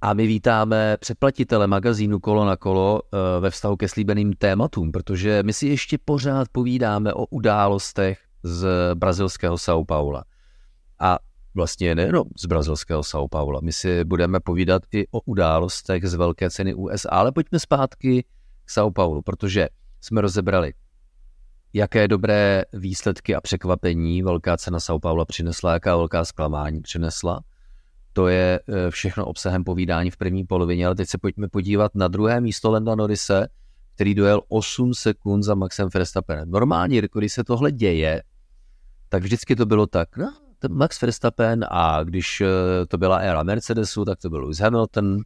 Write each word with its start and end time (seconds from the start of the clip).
A 0.00 0.14
my 0.14 0.26
vítáme 0.26 0.96
předplatitele 0.96 1.66
magazínu 1.66 2.20
Kolo 2.20 2.44
na 2.44 2.56
kolo 2.56 3.02
eh, 3.02 3.40
ve 3.40 3.50
vztahu 3.50 3.76
ke 3.76 3.88
slíbeným 3.88 4.32
tématům, 4.32 4.92
protože 4.92 5.42
my 5.42 5.52
si 5.52 5.66
ještě 5.66 5.98
pořád 6.04 6.48
povídáme 6.52 7.14
o 7.14 7.26
událostech 7.26 8.18
z 8.42 8.68
brazilského 8.94 9.56
São 9.56 9.84
Paula. 9.84 10.24
A 10.98 11.18
vlastně 11.54 11.94
nejenom 11.94 12.24
z 12.38 12.46
brazilského 12.46 13.00
São 13.00 13.28
Paula. 13.28 13.60
My 13.62 13.72
si 13.72 14.04
budeme 14.04 14.40
povídat 14.40 14.82
i 14.92 15.06
o 15.10 15.20
událostech 15.20 16.06
z 16.06 16.14
velké 16.14 16.50
ceny 16.50 16.74
USA, 16.74 17.08
ale 17.10 17.32
pojďme 17.32 17.58
zpátky 17.58 18.22
k 18.64 18.70
São 18.70 18.92
Paulu, 18.92 19.22
protože 19.22 19.68
jsme 20.00 20.20
rozebrali, 20.20 20.72
jaké 21.72 22.08
dobré 22.08 22.62
výsledky 22.72 23.34
a 23.34 23.40
překvapení 23.40 24.22
velká 24.22 24.56
cena 24.56 24.78
São 24.78 25.00
Paula 25.00 25.24
přinesla, 25.24 25.72
jaká 25.72 25.96
velká 25.96 26.24
zklamání 26.24 26.80
přinesla. 26.80 27.40
To 28.12 28.28
je 28.28 28.60
eh, 28.68 28.90
všechno 28.90 29.26
obsahem 29.26 29.64
povídání 29.64 30.10
v 30.10 30.16
první 30.16 30.44
polovině, 30.44 30.86
ale 30.86 30.94
teď 30.94 31.08
se 31.08 31.18
pojďme 31.18 31.48
podívat 31.48 31.94
na 31.94 32.08
druhé 32.08 32.40
místo 32.40 32.70
Lenda 32.70 32.94
Norise, 32.94 33.48
který 33.94 34.14
dojel 34.14 34.40
8 34.48 34.94
sekund 34.94 35.42
za 35.42 35.54
Maxem 35.54 35.88
Verstappenem. 35.94 36.50
Normálně, 36.50 37.02
když 37.14 37.32
se 37.32 37.44
tohle 37.44 37.72
děje, 37.72 38.22
tak 39.08 39.22
vždycky 39.22 39.56
to 39.56 39.66
bylo 39.66 39.86
tak, 39.86 40.16
no, 40.16 40.32
Max 40.68 41.00
Verstappen 41.00 41.64
a 41.70 42.02
když 42.02 42.40
eh, 42.40 42.86
to 42.86 42.98
byla 42.98 43.16
éra 43.16 43.42
Mercedesu, 43.42 44.04
tak 44.04 44.18
to 44.18 44.30
byl 44.30 44.40
Lewis 44.42 44.58
Hamilton, 44.58 45.18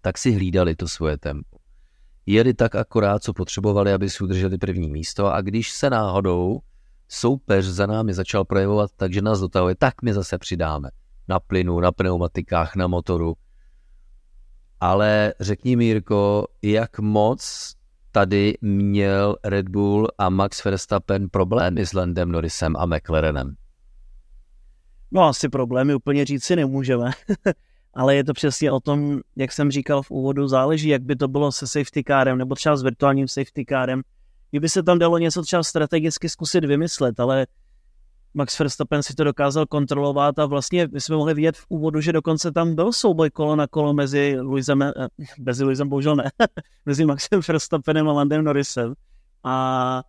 tak 0.00 0.18
si 0.18 0.32
hlídali 0.32 0.76
to 0.76 0.88
svoje 0.88 1.18
tempo. 1.18 1.58
Jeli 2.26 2.54
tak 2.54 2.74
akorát, 2.74 3.22
co 3.22 3.32
potřebovali, 3.32 3.92
aby 3.92 4.10
si 4.10 4.24
udrželi 4.24 4.58
první 4.58 4.90
místo 4.90 5.34
a 5.34 5.40
když 5.40 5.70
se 5.70 5.90
náhodou 5.90 6.60
soupeř 7.08 7.64
za 7.64 7.86
námi 7.86 8.14
začal 8.14 8.44
projevovat 8.44 8.90
tak, 8.96 9.12
že 9.12 9.22
nás 9.22 9.40
dotahuje, 9.40 9.74
tak 9.74 10.02
my 10.02 10.14
zase 10.14 10.38
přidáme 10.38 10.88
na 11.30 11.40
plynu, 11.40 11.80
na 11.80 11.92
pneumatikách, 11.92 12.76
na 12.76 12.86
motoru. 12.86 13.34
Ale 14.80 15.34
řekni 15.40 15.76
mi, 15.76 15.84
Jirko, 15.84 16.46
jak 16.62 16.98
moc 16.98 17.72
tady 18.12 18.54
měl 18.60 19.36
Red 19.44 19.68
Bull 19.68 20.08
a 20.18 20.30
Max 20.30 20.64
Verstappen 20.64 21.28
problémy 21.28 21.86
s 21.86 21.92
Landem 21.92 22.32
Norrisem 22.32 22.76
a 22.76 22.86
McLarenem? 22.86 23.54
No 25.10 25.22
asi 25.22 25.48
problémy 25.48 25.94
úplně 25.94 26.24
říct 26.24 26.44
si 26.44 26.56
nemůžeme, 26.56 27.10
ale 27.94 28.16
je 28.16 28.24
to 28.24 28.32
přesně 28.32 28.72
o 28.72 28.80
tom, 28.80 29.20
jak 29.36 29.52
jsem 29.52 29.70
říkal 29.70 30.02
v 30.02 30.10
úvodu, 30.10 30.48
záleží, 30.48 30.88
jak 30.88 31.02
by 31.02 31.16
to 31.16 31.28
bylo 31.28 31.52
se 31.52 31.66
safety 31.66 32.04
carem 32.06 32.38
nebo 32.38 32.54
třeba 32.54 32.76
s 32.76 32.82
virtuálním 32.82 33.28
safety 33.28 33.64
carem. 33.68 34.02
Kdyby 34.50 34.68
se 34.68 34.82
tam 34.82 34.98
dalo 34.98 35.18
něco 35.18 35.42
třeba 35.42 35.62
strategicky 35.62 36.28
zkusit 36.28 36.64
vymyslet, 36.64 37.20
ale 37.20 37.46
Max 38.34 38.58
Verstappen 38.58 39.02
si 39.02 39.14
to 39.14 39.24
dokázal 39.24 39.66
kontrolovat 39.66 40.38
a 40.38 40.46
vlastně 40.46 40.88
my 40.92 41.00
jsme 41.00 41.16
mohli 41.16 41.34
vidět 41.34 41.56
v 41.56 41.66
úvodu, 41.68 42.00
že 42.00 42.12
dokonce 42.12 42.52
tam 42.52 42.74
byl 42.74 42.92
souboj 42.92 43.30
kolo 43.30 43.56
na 43.56 43.66
kolo 43.66 43.94
mezi 43.94 44.36
Luisem, 44.40 44.82
eh, 44.82 44.92
mezi 45.38 45.64
Luisem 45.64 45.88
bohužel 45.88 46.16
ne, 46.16 46.30
mezi 46.86 47.04
Maxem 47.04 47.40
Verstappenem 47.48 48.08
a 48.08 48.12
Landem 48.12 48.44
Norrisem 48.44 48.94
a 49.44 50.02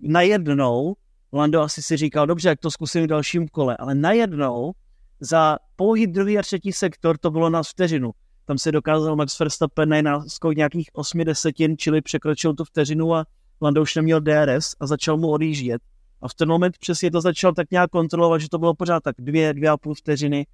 najednou 0.00 0.96
Lando 1.32 1.60
asi 1.60 1.82
si 1.82 1.96
říkal, 1.96 2.26
dobře, 2.26 2.48
jak 2.48 2.60
to 2.60 2.70
zkusím 2.70 3.04
v 3.04 3.06
dalším 3.06 3.48
kole, 3.48 3.76
ale 3.76 3.94
najednou 3.94 4.72
za 5.20 5.58
pouhý 5.76 6.06
druhý 6.06 6.38
a 6.38 6.42
třetí 6.42 6.72
sektor 6.72 7.18
to 7.18 7.30
bylo 7.30 7.50
na 7.50 7.62
vteřinu. 7.62 8.10
Tam 8.44 8.58
se 8.58 8.72
dokázal 8.72 9.16
Max 9.16 9.38
Verstappen 9.38 10.04
na 10.04 10.24
nějakých 10.56 10.88
osmi 10.92 11.24
desetin, 11.24 11.76
čili 11.78 12.00
překročil 12.00 12.54
tu 12.54 12.64
vteřinu 12.64 13.14
a 13.14 13.24
Lando 13.60 13.82
už 13.82 13.94
neměl 13.94 14.20
DRS 14.20 14.74
a 14.80 14.86
začal 14.86 15.16
mu 15.16 15.30
odjíždět. 15.30 15.82
A 16.22 16.28
v 16.28 16.34
ten 16.34 16.48
moment 16.48 16.78
přesně 16.78 17.10
to 17.10 17.20
začal 17.20 17.54
tak 17.54 17.70
nějak 17.70 17.90
kontrolovat, 17.90 18.40
že 18.40 18.48
to 18.48 18.58
bylo 18.58 18.74
pořád 18.74 19.02
tak 19.02 19.14
dvě, 19.18 19.54
dvě 19.54 19.68
a 19.68 19.76
půl 19.76 19.94
vteřiny. 19.94 20.46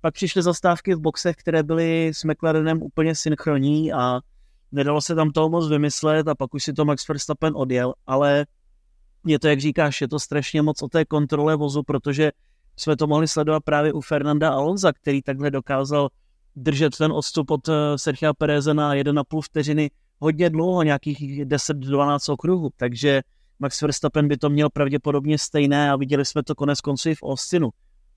Pak 0.00 0.14
přišly 0.14 0.42
zastávky 0.42 0.94
v 0.94 1.00
boxech, 1.00 1.36
které 1.36 1.62
byly 1.62 2.08
s 2.08 2.24
McLarenem 2.24 2.82
úplně 2.82 3.14
synchronní 3.14 3.92
a 3.92 4.20
nedalo 4.72 5.00
se 5.00 5.14
tam 5.14 5.30
toho 5.30 5.48
moc 5.48 5.68
vymyslet 5.68 6.28
a 6.28 6.34
pak 6.34 6.54
už 6.54 6.64
si 6.64 6.72
to 6.72 6.84
Max 6.84 7.08
Verstappen 7.08 7.52
odjel, 7.56 7.94
ale 8.06 8.46
je 9.26 9.38
to, 9.38 9.48
jak 9.48 9.60
říkáš, 9.60 10.00
je 10.00 10.08
to 10.08 10.18
strašně 10.18 10.62
moc 10.62 10.82
o 10.82 10.88
té 10.88 11.04
kontrole 11.04 11.56
vozu, 11.56 11.82
protože 11.82 12.32
jsme 12.76 12.96
to 12.96 13.06
mohli 13.06 13.28
sledovat 13.28 13.64
právě 13.64 13.92
u 13.92 14.00
Fernanda 14.00 14.50
Alonza, 14.50 14.92
který 14.92 15.22
takhle 15.22 15.50
dokázal 15.50 16.08
držet 16.56 16.96
ten 16.96 17.12
odstup 17.12 17.50
od 17.50 17.68
eh, 17.68 17.72
Sergio 17.96 18.34
Pereze 18.34 18.74
na 18.74 18.94
1,5 18.94 19.42
vteřiny 19.42 19.90
hodně 20.18 20.50
dlouho, 20.50 20.82
nějakých 20.82 21.44
10-12 21.44 22.32
okruhů, 22.32 22.70
takže 22.76 23.22
Max 23.58 23.82
Verstappen 23.82 24.28
by 24.28 24.36
to 24.36 24.50
měl 24.50 24.70
pravděpodobně 24.70 25.38
stejné 25.38 25.90
a 25.90 25.96
viděli 25.96 26.24
jsme 26.24 26.42
to 26.42 26.54
konec 26.54 26.80
konců 26.80 27.08
i 27.08 27.14
v 27.14 27.22
Austinu, 27.22 27.70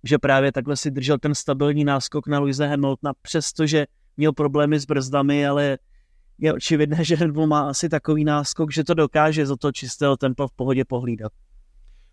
že 0.03 0.17
právě 0.17 0.51
takhle 0.51 0.77
si 0.77 0.91
držel 0.91 1.17
ten 1.17 1.35
stabilní 1.35 1.83
náskok 1.83 2.27
na 2.27 2.39
Louise 2.39 2.67
Hamiltona, 2.67 3.13
přestože 3.21 3.85
měl 4.17 4.33
problémy 4.33 4.79
s 4.79 4.85
brzdami, 4.85 5.47
ale 5.47 5.77
je 6.37 6.53
očividné, 6.53 6.97
že 7.03 7.15
Red 7.15 7.31
Bull 7.31 7.47
má 7.47 7.69
asi 7.69 7.89
takový 7.89 8.23
náskok, 8.23 8.73
že 8.73 8.83
to 8.83 8.93
dokáže 8.93 9.45
za 9.45 9.55
to 9.55 9.71
čistého 9.71 10.17
tempa 10.17 10.47
v 10.47 10.51
pohodě 10.51 10.85
pohlídat. 10.85 11.31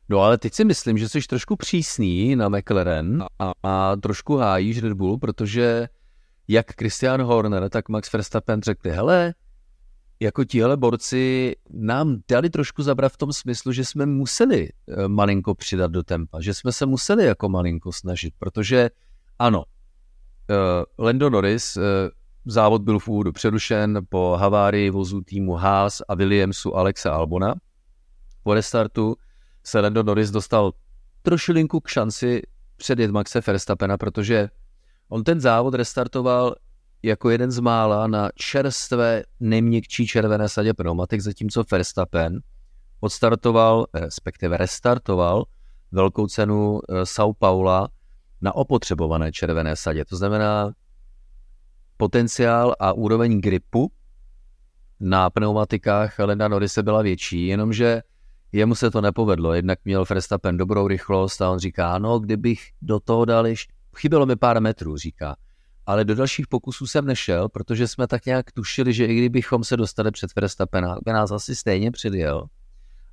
No 0.08 0.20
ale 0.20 0.38
teď 0.38 0.54
si 0.54 0.64
myslím, 0.64 0.98
že 0.98 1.08
jsi 1.08 1.20
trošku 1.20 1.56
přísný 1.56 2.36
na 2.36 2.48
McLaren 2.48 3.24
a, 3.38 3.52
a 3.62 3.96
trošku 3.96 4.36
hájíš 4.36 4.82
Red 4.82 4.92
Bull, 4.92 5.18
protože 5.18 5.88
jak 6.48 6.66
Christian 6.78 7.22
Horner, 7.22 7.70
tak 7.70 7.88
Max 7.88 8.12
Verstappen 8.12 8.62
řekli, 8.62 8.90
hele, 8.90 9.34
jako 10.20 10.44
tihle 10.44 10.76
borci 10.76 11.54
nám 11.70 12.16
dali 12.28 12.50
trošku 12.50 12.82
zabrat 12.82 13.12
v 13.12 13.16
tom 13.16 13.32
smyslu, 13.32 13.72
že 13.72 13.84
jsme 13.84 14.06
museli 14.06 14.68
eh, 14.68 15.08
malinko 15.08 15.54
přidat 15.54 15.90
do 15.90 16.02
tempa, 16.02 16.40
že 16.40 16.54
jsme 16.54 16.72
se 16.72 16.86
museli 16.86 17.24
jako 17.24 17.48
malinko 17.48 17.92
snažit, 17.92 18.34
protože 18.38 18.90
ano, 19.38 19.64
uh, 20.50 21.04
Lando 21.06 21.30
Norris, 21.30 21.76
uh, 21.76 21.82
závod 22.44 22.82
byl 22.82 22.98
v 22.98 23.08
úvodu 23.08 23.32
přerušen 23.32 24.00
po 24.08 24.36
havárii 24.40 24.90
vozu 24.90 25.20
týmu 25.20 25.52
Haas 25.52 26.02
a 26.08 26.14
Williamsu 26.14 26.76
Alexa 26.76 27.12
Albona. 27.12 27.54
Po 28.42 28.54
restartu 28.54 29.16
se 29.64 29.80
Lando 29.80 30.02
Norris 30.02 30.30
dostal 30.30 30.72
trošilinku 31.22 31.80
k 31.80 31.88
šanci 31.88 32.42
předjet 32.76 33.10
Maxe 33.10 33.40
Verstappena, 33.46 33.96
protože 33.96 34.48
on 35.08 35.24
ten 35.24 35.40
závod 35.40 35.74
restartoval 35.74 36.54
jako 37.04 37.30
jeden 37.30 37.50
z 37.50 37.58
mála 37.58 38.06
na 38.06 38.30
čerstvé, 38.34 39.22
nejměkčí 39.40 40.06
červené 40.06 40.48
sadě 40.48 40.74
pneumatik, 40.74 41.20
zatímco 41.20 41.64
Verstappen 41.70 42.40
odstartoval, 43.00 43.86
respektive 43.94 44.56
restartoval 44.56 45.44
velkou 45.92 46.26
cenu 46.26 46.80
eh, 46.88 47.02
São 47.02 47.34
Paula 47.38 47.88
na 48.40 48.54
opotřebované 48.54 49.32
červené 49.32 49.76
sadě. 49.76 50.04
To 50.04 50.16
znamená, 50.16 50.72
potenciál 51.96 52.74
a 52.80 52.92
úroveň 52.92 53.40
gripu 53.40 53.92
na 55.00 55.30
pneumatikách 55.30 56.18
Lenda 56.18 56.48
Norrise 56.48 56.82
byla 56.82 57.02
větší, 57.02 57.46
jenomže 57.46 58.02
jemu 58.52 58.74
se 58.74 58.90
to 58.90 59.00
nepovedlo. 59.00 59.54
Jednak 59.54 59.78
měl 59.84 60.04
Verstappen 60.10 60.56
dobrou 60.56 60.88
rychlost 60.88 61.42
a 61.42 61.50
on 61.50 61.58
říká, 61.58 61.98
no 61.98 62.18
kdybych 62.18 62.60
do 62.82 63.00
toho 63.00 63.24
dal 63.24 63.46
ještě, 63.46 63.72
chybělo 63.96 64.26
mi 64.26 64.36
pár 64.36 64.60
metrů, 64.60 64.96
říká 64.96 65.36
ale 65.86 66.04
do 66.04 66.14
dalších 66.14 66.46
pokusů 66.48 66.86
jsem 66.86 67.06
nešel, 67.06 67.48
protože 67.48 67.88
jsme 67.88 68.06
tak 68.06 68.26
nějak 68.26 68.52
tušili, 68.52 68.92
že 68.92 69.06
i 69.06 69.14
kdybychom 69.14 69.64
se 69.64 69.76
dostali 69.76 70.10
před 70.10 70.30
Verstappena, 70.36 70.96
by 71.04 71.12
nás 71.12 71.30
asi 71.30 71.56
stejně 71.56 71.90
předjel. 71.90 72.46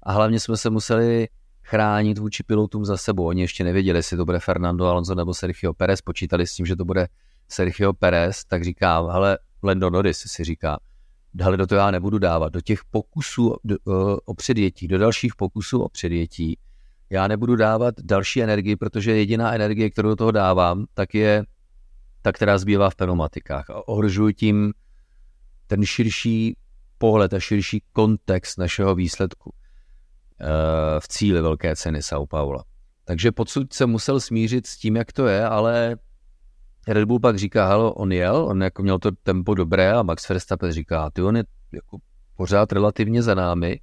A 0.04 0.12
hlavně 0.12 0.40
jsme 0.40 0.58
se 0.58 0.70
museli 0.70 1.28
chránit 1.64 2.18
vůči 2.18 2.44
pilotům 2.44 2.86
za 2.86 2.98
sebou. 2.98 3.26
Oni 3.26 3.42
ještě 3.42 3.64
nevěděli, 3.64 4.00
jestli 4.00 4.18
to 4.18 4.26
bude 4.26 4.40
Fernando 4.40 4.86
Alonso 4.86 5.16
nebo 5.16 5.34
Sergio 5.34 5.74
Perez. 5.74 6.02
Počítali 6.02 6.48
s 6.48 6.54
tím, 6.54 6.66
že 6.66 6.76
to 6.76 6.86
bude 6.86 7.08
Sergio 7.50 7.94
Perez, 7.94 8.46
tak 8.46 8.64
říká, 8.64 9.12
hele, 9.12 9.38
Lando 9.64 9.90
Norris 9.90 10.18
si 10.18 10.44
říká, 10.44 10.80
dále 11.34 11.58
do 11.58 11.68
toho 11.68 11.80
já 11.80 11.92
nebudu 11.92 12.20
dávat. 12.20 12.53
Do 12.53 12.62
těch 12.62 12.80
pokusů 12.92 13.56
do, 13.64 13.76
o 14.26 14.34
předjetí, 14.34 14.88
do 14.88 14.98
dalších 14.98 15.36
pokusů 15.36 15.82
o 15.82 15.90
předjetí, 15.90 16.58
já 17.09 17.28
nebudu 17.28 17.56
dávat 17.56 17.96
další 18.02 18.44
energii, 18.44 18.76
protože 18.76 19.16
jediná 19.16 19.53
energie, 19.53 19.90
kterou 19.90 20.09
do 20.09 20.16
toho 20.16 20.32
dávám, 20.32 20.86
tak 20.94 21.14
je 21.14 21.44
ta, 22.22 22.32
která 22.32 22.58
zbývá 22.58 22.90
v 22.90 22.96
pneumatikách. 22.96 23.70
A 23.70 23.88
ohrožuji 23.88 24.34
tím 24.34 24.73
ten 25.68 25.85
širší 25.85 26.58
pohled 26.97 27.34
a 27.34 27.40
širší 27.40 27.84
kontext 27.94 28.58
našeho 28.58 28.96
výsledku 28.96 29.53
eh, 30.41 30.46
v 31.00 31.08
cíli 31.08 31.41
velké 31.41 31.76
ceny 31.76 32.00
São 32.00 32.28
Paula. 32.28 32.64
Takže 33.06 33.32
podsud 33.32 33.73
se 33.73 33.85
musel 33.85 34.20
smířit 34.20 34.68
s 34.68 34.78
tím, 34.78 34.96
jak 34.96 35.12
to 35.12 35.28
je, 35.28 35.46
ale 35.46 35.96
Red 36.88 37.06
Bull 37.06 37.20
pak 37.20 37.38
říká, 37.38 37.68
halo, 37.68 37.94
on 37.94 38.12
jel, 38.12 38.35
on 38.35 38.64
jako 38.64 38.84
měl 38.84 39.00
to 39.00 39.12
tempo 39.24 39.56
dobré 39.56 39.94
a 39.94 40.03
Max 40.03 40.29
Verstappen 40.29 40.72
říká, 40.72 41.09
ty 41.09 41.22
on 41.22 41.38
je 41.38 41.44
jako 41.72 41.97
pořád 42.35 42.72
relativně 42.72 43.22
za 43.22 43.35
námi. 43.35 43.79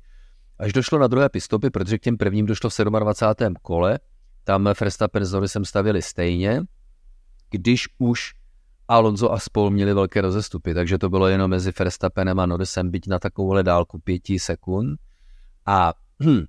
Až 0.58 0.72
došlo 0.72 0.98
na 0.98 1.06
druhé 1.06 1.28
pistopy, 1.28 1.70
protože 1.70 1.98
k 1.98 2.02
těm 2.02 2.16
prvním 2.16 2.46
došlo 2.46 2.70
v 2.70 2.76
27. 2.84 3.54
kole, 3.62 3.98
tam 4.44 4.64
Verstappen 4.80 5.24
s 5.24 5.32
Norrisem 5.32 5.64
stavili 5.64 6.02
stejně, 6.02 6.62
když 7.50 7.88
už 7.98 8.32
Alonso 8.88 9.32
a 9.32 9.38
spol 9.38 9.70
měli 9.70 9.94
velké 9.94 10.20
rozestupy, 10.20 10.74
takže 10.74 10.98
to 10.98 11.10
bylo 11.10 11.28
jenom 11.28 11.50
mezi 11.50 11.72
Verstappenem 11.78 12.40
a 12.40 12.46
Norrisem, 12.46 12.90
byť 12.90 13.06
na 13.06 13.18
takovouhle 13.18 13.62
dálku 13.62 13.98
pěti 13.98 14.38
sekund. 14.38 15.00
A 15.66 15.92
hm, 16.24 16.44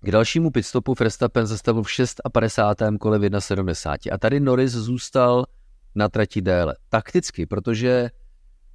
k 0.00 0.10
dalšímu 0.10 0.50
pitstopu 0.50 0.94
Verstappen 1.00 1.46
zastavil 1.46 1.82
v 1.82 1.88
56. 2.32 2.98
kole 3.00 3.18
v 3.18 3.22
1.70. 3.22 4.14
A 4.14 4.18
tady 4.18 4.40
Norris 4.40 4.72
zůstal 4.72 5.46
na 5.94 6.08
trati 6.08 6.42
déle. 6.42 6.76
Takticky, 6.88 7.46
protože, 7.46 8.10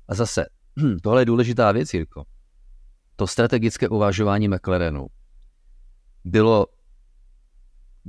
a 0.08 0.16
zase, 0.16 0.46
tohle 1.04 1.22
je 1.22 1.26
důležitá 1.26 1.72
věc, 1.72 1.94
Jirko, 1.94 2.24
to 3.16 3.28
strategické 3.28 3.90
uvažování 3.90 4.48
McLarenu 4.48 5.08
bylo 6.26 6.66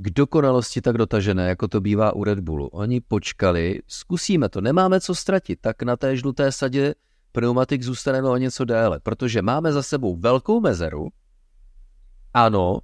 k 0.01 0.09
dokonalosti 0.09 0.81
tak 0.81 0.97
dotažené, 0.97 1.47
jako 1.47 1.67
to 1.67 1.81
bývá 1.81 2.15
u 2.15 2.23
Red 2.23 2.39
Bullu. 2.39 2.67
Oni 2.67 3.01
počkali, 3.01 3.79
zkusíme 3.87 4.49
to, 4.49 4.61
nemáme 4.61 5.01
co 5.01 5.15
ztratit, 5.15 5.59
tak 5.61 5.83
na 5.83 5.97
té 5.97 6.17
žluté 6.17 6.51
sadě 6.51 6.95
pneumatik 7.31 7.83
zůstane 7.83 8.21
o 8.21 8.37
něco 8.37 8.65
déle, 8.65 8.99
protože 8.99 9.41
máme 9.41 9.73
za 9.73 9.83
sebou 9.83 10.15
velkou 10.15 10.59
mezeru. 10.59 11.07
Ano, 12.33 12.79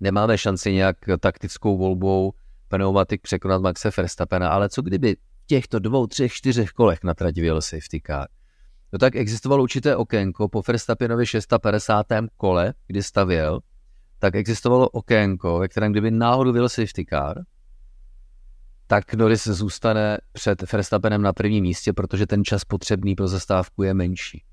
nemáme 0.00 0.38
šanci 0.38 0.72
nějak 0.72 0.96
taktickou 1.20 1.78
volbou 1.78 2.32
pneumatik 2.68 3.22
překonat 3.22 3.62
Maxe 3.62 3.90
Verstappena, 3.96 4.48
ale 4.48 4.68
co 4.68 4.82
kdyby 4.82 5.16
těchto 5.46 5.78
dvou, 5.78 6.06
třech, 6.06 6.32
čtyřech 6.32 6.70
kolech 6.70 7.04
na 7.04 7.14
trati 7.14 7.40
vyjel 7.40 7.60
safety 7.60 8.02
car? 8.06 8.28
No 8.92 8.98
tak 8.98 9.16
existovalo 9.16 9.62
určité 9.62 9.96
okénko 9.96 10.48
po 10.48 10.62
Verstappenovi 10.68 11.26
650. 11.26 12.06
kole, 12.36 12.74
kdy 12.86 13.02
stavěl, 13.02 13.60
tak 14.20 14.34
existovalo 14.34 14.88
okénko, 14.88 15.58
ve 15.58 15.68
kterém 15.68 15.92
kdyby 15.92 16.10
náhodou 16.10 16.52
byl 16.52 16.68
safety 16.68 17.06
car, 17.08 17.44
tak 18.86 19.14
Norris 19.14 19.48
zůstane 19.48 20.18
před 20.32 20.72
Verstappenem 20.72 21.22
na 21.22 21.32
prvním 21.32 21.62
místě, 21.62 21.92
protože 21.92 22.26
ten 22.26 22.44
čas 22.44 22.64
potřebný 22.64 23.14
pro 23.14 23.28
zastávku 23.28 23.82
je 23.82 23.94
menší. 23.94 24.44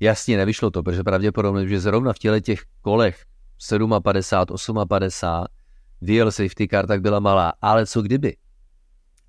Jasně, 0.00 0.36
nevyšlo 0.36 0.70
to, 0.70 0.82
protože 0.82 1.02
pravděpodobně, 1.02 1.68
že 1.68 1.80
zrovna 1.80 2.12
v 2.12 2.18
těle 2.18 2.40
těch 2.40 2.62
kolech 2.80 3.24
57, 4.02 4.82
58, 4.82 5.46
vyjel 6.00 6.32
safety 6.32 6.68
car, 6.68 6.86
tak 6.86 7.00
byla 7.00 7.20
malá. 7.20 7.52
Ale 7.60 7.86
co 7.86 8.02
kdyby? 8.02 8.36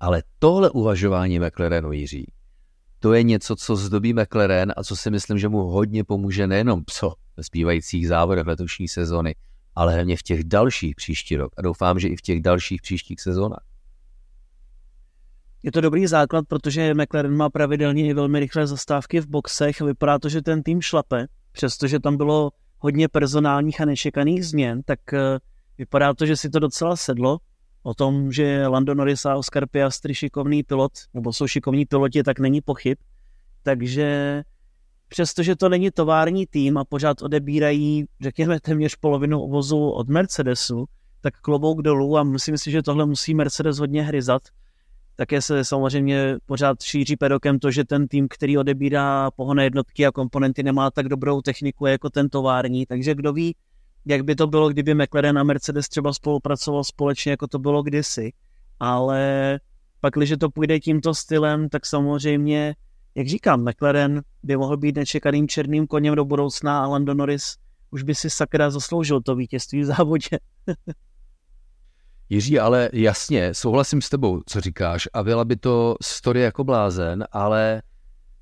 Ale 0.00 0.22
tohle 0.38 0.70
uvažování 0.70 1.38
McLarenu 1.38 1.92
Jiří, 1.92 2.32
to 3.00 3.12
je 3.12 3.22
něco, 3.22 3.56
co 3.56 3.76
zdobí 3.76 4.14
McLaren 4.14 4.72
a 4.76 4.84
co 4.84 4.96
si 4.96 5.10
myslím, 5.10 5.38
že 5.38 5.48
mu 5.48 5.58
hodně 5.58 6.04
pomůže 6.04 6.46
nejenom 6.46 6.82
co 6.86 7.14
ve 7.36 7.42
zbývajících 7.42 8.08
závodech 8.08 8.46
letošní 8.46 8.88
sezony, 8.88 9.34
ale 9.74 9.94
hlavně 9.94 10.16
v 10.16 10.22
těch 10.22 10.44
dalších 10.44 10.94
příští 10.94 11.36
rok 11.36 11.52
a 11.56 11.62
doufám, 11.62 11.98
že 11.98 12.08
i 12.08 12.16
v 12.16 12.22
těch 12.22 12.40
dalších 12.40 12.82
příštích 12.82 13.20
sezónách. 13.20 13.64
Je 15.62 15.72
to 15.72 15.80
dobrý 15.80 16.06
základ, 16.06 16.44
protože 16.48 16.94
McLaren 16.94 17.36
má 17.36 17.50
pravidelně 17.50 18.06
i 18.06 18.14
velmi 18.14 18.40
rychlé 18.40 18.66
zastávky 18.66 19.20
v 19.20 19.26
boxech. 19.26 19.80
Vypadá 19.80 20.18
to, 20.18 20.28
že 20.28 20.42
ten 20.42 20.62
tým 20.62 20.80
šlape, 20.82 21.26
přestože 21.52 22.00
tam 22.00 22.16
bylo 22.16 22.50
hodně 22.78 23.08
personálních 23.08 23.80
a 23.80 23.84
nečekaných 23.84 24.46
změn, 24.46 24.82
tak 24.84 25.12
eh, 25.12 25.38
vypadá 25.78 26.14
to, 26.14 26.26
že 26.26 26.36
si 26.36 26.50
to 26.50 26.58
docela 26.58 26.96
sedlo. 26.96 27.38
O 27.82 27.94
tom, 27.94 28.32
že 28.32 28.66
Lando 28.66 28.94
Norris 28.94 29.26
a 29.26 29.36
Oscar 29.36 29.68
Piastri 29.68 30.14
šikovný 30.14 30.62
pilot, 30.62 30.92
nebo 31.14 31.32
jsou 31.32 31.46
šikovní 31.46 31.86
piloti, 31.86 32.22
tak 32.22 32.38
není 32.38 32.60
pochyb. 32.60 32.98
Takže 33.62 34.42
přestože 35.14 35.56
to 35.56 35.68
není 35.68 35.90
tovární 35.90 36.46
tým 36.46 36.78
a 36.78 36.84
pořád 36.84 37.22
odebírají, 37.22 38.04
řekněme, 38.20 38.60
téměř 38.60 38.96
polovinu 38.96 39.48
vozu 39.48 39.90
od 39.90 40.08
Mercedesu, 40.08 40.84
tak 41.20 41.40
klobouk 41.40 41.82
dolů 41.82 42.18
a 42.18 42.22
myslím 42.22 42.58
si, 42.58 42.70
že 42.70 42.82
tohle 42.82 43.06
musí 43.06 43.34
Mercedes 43.34 43.78
hodně 43.78 44.02
hryzat. 44.02 44.42
Také 45.16 45.42
se 45.42 45.64
samozřejmě 45.64 46.36
pořád 46.46 46.82
šíří 46.82 47.16
pedokem 47.16 47.58
to, 47.58 47.70
že 47.70 47.84
ten 47.84 48.08
tým, 48.08 48.28
který 48.28 48.58
odebírá 48.58 49.30
pohonné 49.30 49.64
jednotky 49.64 50.06
a 50.06 50.12
komponenty, 50.12 50.62
nemá 50.62 50.90
tak 50.90 51.08
dobrou 51.08 51.40
techniku 51.40 51.86
jako 51.86 52.10
ten 52.10 52.28
tovární, 52.28 52.86
takže 52.86 53.14
kdo 53.14 53.32
ví, 53.32 53.56
jak 54.06 54.22
by 54.22 54.34
to 54.34 54.46
bylo, 54.46 54.68
kdyby 54.68 54.94
McLaren 54.94 55.38
a 55.38 55.42
Mercedes 55.42 55.88
třeba 55.88 56.12
spolupracoval 56.12 56.84
společně, 56.84 57.30
jako 57.30 57.46
to 57.46 57.58
bylo 57.58 57.82
kdysi. 57.82 58.32
Ale 58.80 59.60
pak, 60.00 60.14
když 60.14 60.34
to 60.40 60.50
půjde 60.50 60.80
tímto 60.80 61.14
stylem, 61.14 61.68
tak 61.68 61.86
samozřejmě 61.86 62.74
jak 63.14 63.26
říkám, 63.26 63.68
McLaren 63.68 64.22
by 64.42 64.56
mohl 64.56 64.76
být 64.76 64.96
nečekaným 64.96 65.48
černým 65.48 65.86
koněm 65.86 66.14
do 66.14 66.24
budoucna 66.24 66.84
a 66.84 66.86
Lando 66.86 67.14
Norris 67.14 67.56
už 67.90 68.02
by 68.02 68.14
si 68.14 68.30
sakra 68.30 68.70
zasloužil 68.70 69.20
to 69.20 69.36
vítězství 69.36 69.80
v 69.80 69.84
závodě. 69.84 70.38
Jiří, 72.28 72.58
ale 72.58 72.90
jasně, 72.92 73.54
souhlasím 73.54 74.02
s 74.02 74.08
tebou, 74.08 74.42
co 74.46 74.60
říkáš 74.60 75.08
a 75.12 75.22
byla 75.22 75.44
by 75.44 75.56
to 75.56 75.96
story 76.02 76.40
jako 76.40 76.64
blázen, 76.64 77.24
ale 77.32 77.82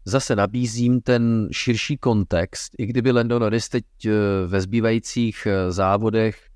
zase 0.05 0.37
nabízím 0.37 1.01
ten 1.01 1.49
širší 1.53 1.97
kontext, 1.97 2.73
i 2.79 2.87
kdyby 2.87 3.13
Lando 3.13 3.39
Norris 3.39 3.69
teď 3.69 3.85
eh, 4.07 4.11
ve 4.47 4.61
zbývajících 4.61 5.47
eh, 5.47 5.73
závodech 5.73 6.49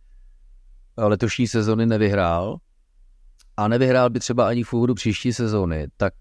letošní 0.97 1.49
sezony 1.49 1.87
nevyhrál 1.87 2.57
a 3.57 3.69
nevyhrál 3.69 4.11
by 4.11 4.21
třeba 4.21 4.49
ani 4.49 4.63
v 4.63 4.73
úvodu 4.73 4.95
příští 4.95 5.33
sezóny, 5.33 5.89
tak 5.97 6.13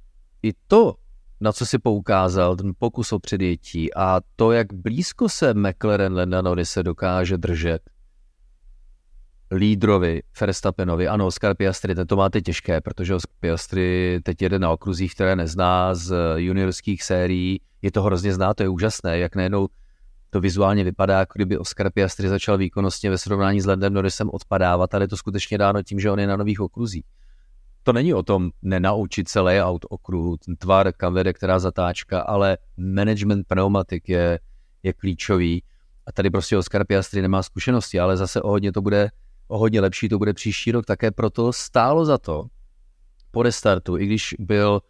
i 0.43 0.53
to 0.67 0.95
na 1.41 1.51
co 1.51 1.65
si 1.65 1.79
poukázal, 1.79 2.55
ten 2.55 2.71
pokus 2.79 3.13
o 3.13 3.19
předjetí 3.19 3.93
a 3.93 4.21
to, 4.35 4.51
jak 4.51 4.73
blízko 4.73 5.29
se 5.29 5.53
McLaren 5.53 6.15
Landa 6.15 6.43
se 6.63 6.83
dokáže 6.83 7.37
držet 7.37 7.81
lídrovi 9.51 10.21
Verstappenovi. 10.41 11.07
Ano, 11.07 11.27
Oscar 11.27 11.55
Piastri, 11.55 11.95
ten 11.95 12.07
to 12.07 12.15
máte 12.15 12.41
těžké, 12.41 12.81
protože 12.81 13.15
Oscar 13.15 13.35
Piastri 13.39 14.19
teď 14.23 14.41
jede 14.41 14.59
na 14.59 14.71
okruzích, 14.71 15.13
které 15.13 15.35
nezná 15.35 15.95
z 15.95 16.15
juniorských 16.35 17.03
sérií. 17.03 17.61
Je 17.81 17.91
to 17.91 18.01
hrozně 18.01 18.33
zná, 18.33 18.53
to 18.53 18.63
je 18.63 18.69
úžasné, 18.69 19.19
jak 19.19 19.35
najednou 19.35 19.67
to 20.29 20.41
vizuálně 20.41 20.83
vypadá, 20.83 21.19
jako 21.19 21.31
kdyby 21.35 21.57
Oscar 21.57 21.91
Piastri 21.91 22.29
začal 22.29 22.57
výkonnostně 22.57 23.09
ve 23.09 23.17
srovnání 23.17 23.61
s 23.61 23.65
Landem 23.65 23.93
Norrisem 23.93 24.29
odpadávat, 24.29 24.93
ale 24.93 25.03
je 25.03 25.07
to 25.07 25.17
skutečně 25.17 25.57
dáno 25.57 25.83
tím, 25.83 25.99
že 25.99 26.11
on 26.11 26.19
je 26.19 26.27
na 26.27 26.35
nových 26.35 26.59
okruzích 26.59 27.05
to 27.85 27.93
není 27.93 28.13
o 28.13 28.23
tom 28.23 28.51
nenaučit 28.61 29.29
se 29.29 29.39
layout 29.39 29.85
okruhu, 29.89 30.37
ten 30.37 30.55
tvar, 30.55 30.93
kam 30.93 31.13
vede 31.13 31.33
která 31.33 31.59
zatáčka, 31.59 32.21
ale 32.21 32.57
management 32.77 33.47
pneumatik 33.47 34.09
je, 34.09 34.39
je 34.83 34.93
klíčový. 34.93 35.63
A 36.07 36.11
tady 36.11 36.29
prostě 36.29 36.57
Oscar 36.57 36.85
Piastri 36.85 37.21
nemá 37.21 37.43
zkušenosti, 37.43 37.99
ale 37.99 38.17
zase 38.17 38.41
o 38.41 38.49
hodně 38.49 38.71
to 38.71 38.81
bude, 38.81 39.09
o 39.47 39.57
hodně 39.57 39.81
lepší 39.81 40.09
to 40.09 40.17
bude 40.17 40.33
příští 40.33 40.71
rok. 40.71 40.85
Také 40.85 41.11
proto 41.11 41.53
stálo 41.53 42.05
za 42.05 42.17
to 42.17 42.45
po 43.31 43.43
restartu, 43.43 43.97
i 43.97 44.05
když 44.05 44.35
byl 44.39 44.81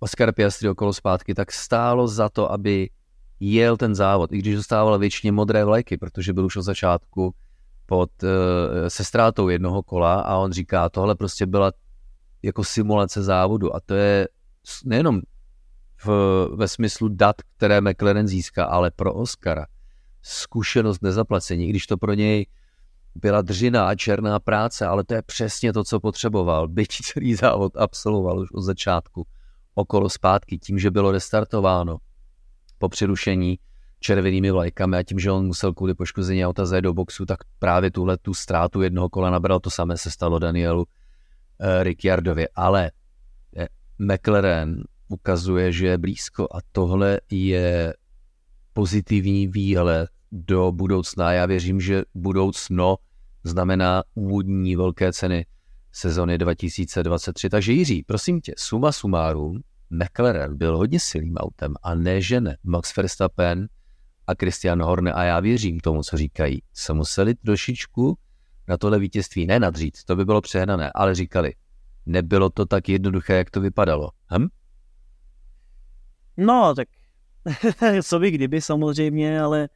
Oscar 0.00 0.32
Piastri 0.32 0.68
okolo 0.68 0.92
zpátky, 0.92 1.34
tak 1.34 1.52
stálo 1.52 2.08
za 2.08 2.28
to, 2.28 2.52
aby 2.52 2.90
jel 3.40 3.76
ten 3.76 3.94
závod, 3.94 4.32
i 4.32 4.38
když 4.38 4.56
dostával 4.56 4.98
většině 4.98 5.32
modré 5.32 5.64
vlajky, 5.64 5.96
protože 5.96 6.32
byl 6.32 6.44
už 6.44 6.56
od 6.56 6.62
začátku 6.62 7.34
pod, 7.86 8.10
uh, 8.22 8.28
se 8.88 9.04
ztrátou 9.04 9.48
jednoho 9.48 9.82
kola 9.82 10.20
a 10.20 10.36
on 10.36 10.52
říká, 10.52 10.88
tohle 10.88 11.14
prostě 11.14 11.46
byla 11.46 11.72
jako 12.42 12.64
simulace 12.64 13.22
závodu 13.22 13.76
a 13.76 13.80
to 13.80 13.94
je 13.94 14.28
nejenom 14.84 15.20
v, 16.04 16.08
ve 16.54 16.68
smyslu 16.68 17.08
dat, 17.08 17.36
které 17.56 17.80
McLaren 17.80 18.28
získá, 18.28 18.64
ale 18.64 18.90
pro 18.90 19.14
Oscara 19.14 19.66
zkušenost 20.22 21.02
nezaplacení, 21.02 21.68
když 21.68 21.86
to 21.86 21.96
pro 21.96 22.14
něj 22.14 22.46
byla 23.14 23.42
dřina 23.42 23.88
a 23.88 23.94
černá 23.94 24.38
práce, 24.38 24.86
ale 24.86 25.04
to 25.04 25.14
je 25.14 25.22
přesně 25.22 25.72
to, 25.72 25.84
co 25.84 26.00
potřeboval. 26.00 26.68
Byť 26.68 26.88
celý 26.88 27.34
závod 27.34 27.76
absolvoval 27.76 28.38
už 28.38 28.52
od 28.52 28.62
začátku 28.62 29.26
okolo 29.74 30.08
zpátky, 30.08 30.58
tím, 30.58 30.78
že 30.78 30.90
bylo 30.90 31.12
restartováno 31.12 31.96
po 32.78 32.88
přerušení 32.88 33.58
červenými 34.00 34.50
vlajkami 34.50 34.96
a 34.96 35.02
tím, 35.02 35.18
že 35.18 35.30
on 35.30 35.46
musel 35.46 35.74
kvůli 35.74 35.94
poškození 35.94 36.46
auta 36.46 36.66
zajet 36.66 36.84
do 36.84 36.94
boxu, 36.94 37.26
tak 37.26 37.38
právě 37.58 37.90
tuhle 37.90 38.18
tu 38.18 38.34
ztrátu 38.34 38.82
jednoho 38.82 39.08
kola 39.08 39.30
nabral. 39.30 39.60
To 39.60 39.70
samé 39.70 39.96
se 39.96 40.10
stalo 40.10 40.38
Danielu 40.38 40.86
Ricciardovi, 41.82 42.48
ale 42.54 42.90
eh, 43.56 43.66
McLaren 43.98 44.84
ukazuje, 45.08 45.72
že 45.72 45.86
je 45.86 45.98
blízko 45.98 46.44
a 46.44 46.58
tohle 46.72 47.20
je 47.30 47.94
pozitivní 48.72 49.46
výhled 49.46 50.10
do 50.32 50.72
budoucna. 50.72 51.32
Já 51.32 51.46
věřím, 51.46 51.80
že 51.80 52.02
budoucno 52.14 52.96
znamená 53.44 54.02
úvodní 54.14 54.76
velké 54.76 55.12
ceny 55.12 55.46
sezony 55.92 56.38
2023. 56.38 57.48
Takže 57.48 57.72
Jiří, 57.72 58.02
prosím 58.02 58.40
tě, 58.40 58.54
suma 58.58 58.92
sumárum, 58.92 59.60
McLaren 59.90 60.56
byl 60.56 60.76
hodně 60.76 61.00
silným 61.00 61.36
autem 61.36 61.74
a 61.82 61.94
ne 61.94 62.20
žene. 62.20 62.56
Max 62.64 62.96
Verstappen 62.96 63.68
a 64.26 64.34
Christian 64.34 64.82
Horner 64.82 65.14
a 65.16 65.24
já 65.24 65.40
věřím 65.40 65.80
tomu, 65.80 66.02
co 66.02 66.16
říkají, 66.16 66.62
se 66.74 66.92
museli 66.92 67.34
trošičku 67.34 68.18
na 68.70 68.76
tohle 68.76 68.98
vítězství 68.98 69.46
ne 69.46 69.60
nadřít, 69.60 70.04
to 70.04 70.16
by 70.16 70.24
bylo 70.24 70.40
přehnané, 70.40 70.90
ale 70.94 71.14
říkali, 71.14 71.54
nebylo 72.06 72.50
to 72.50 72.66
tak 72.66 72.88
jednoduché, 72.88 73.36
jak 73.36 73.50
to 73.50 73.60
vypadalo. 73.60 74.10
Hm? 74.38 74.46
No, 76.36 76.74
tak 76.74 76.88
co 78.02 78.18
by 78.18 78.30
kdyby 78.30 78.60
samozřejmě, 78.60 79.40
ale 79.40 79.68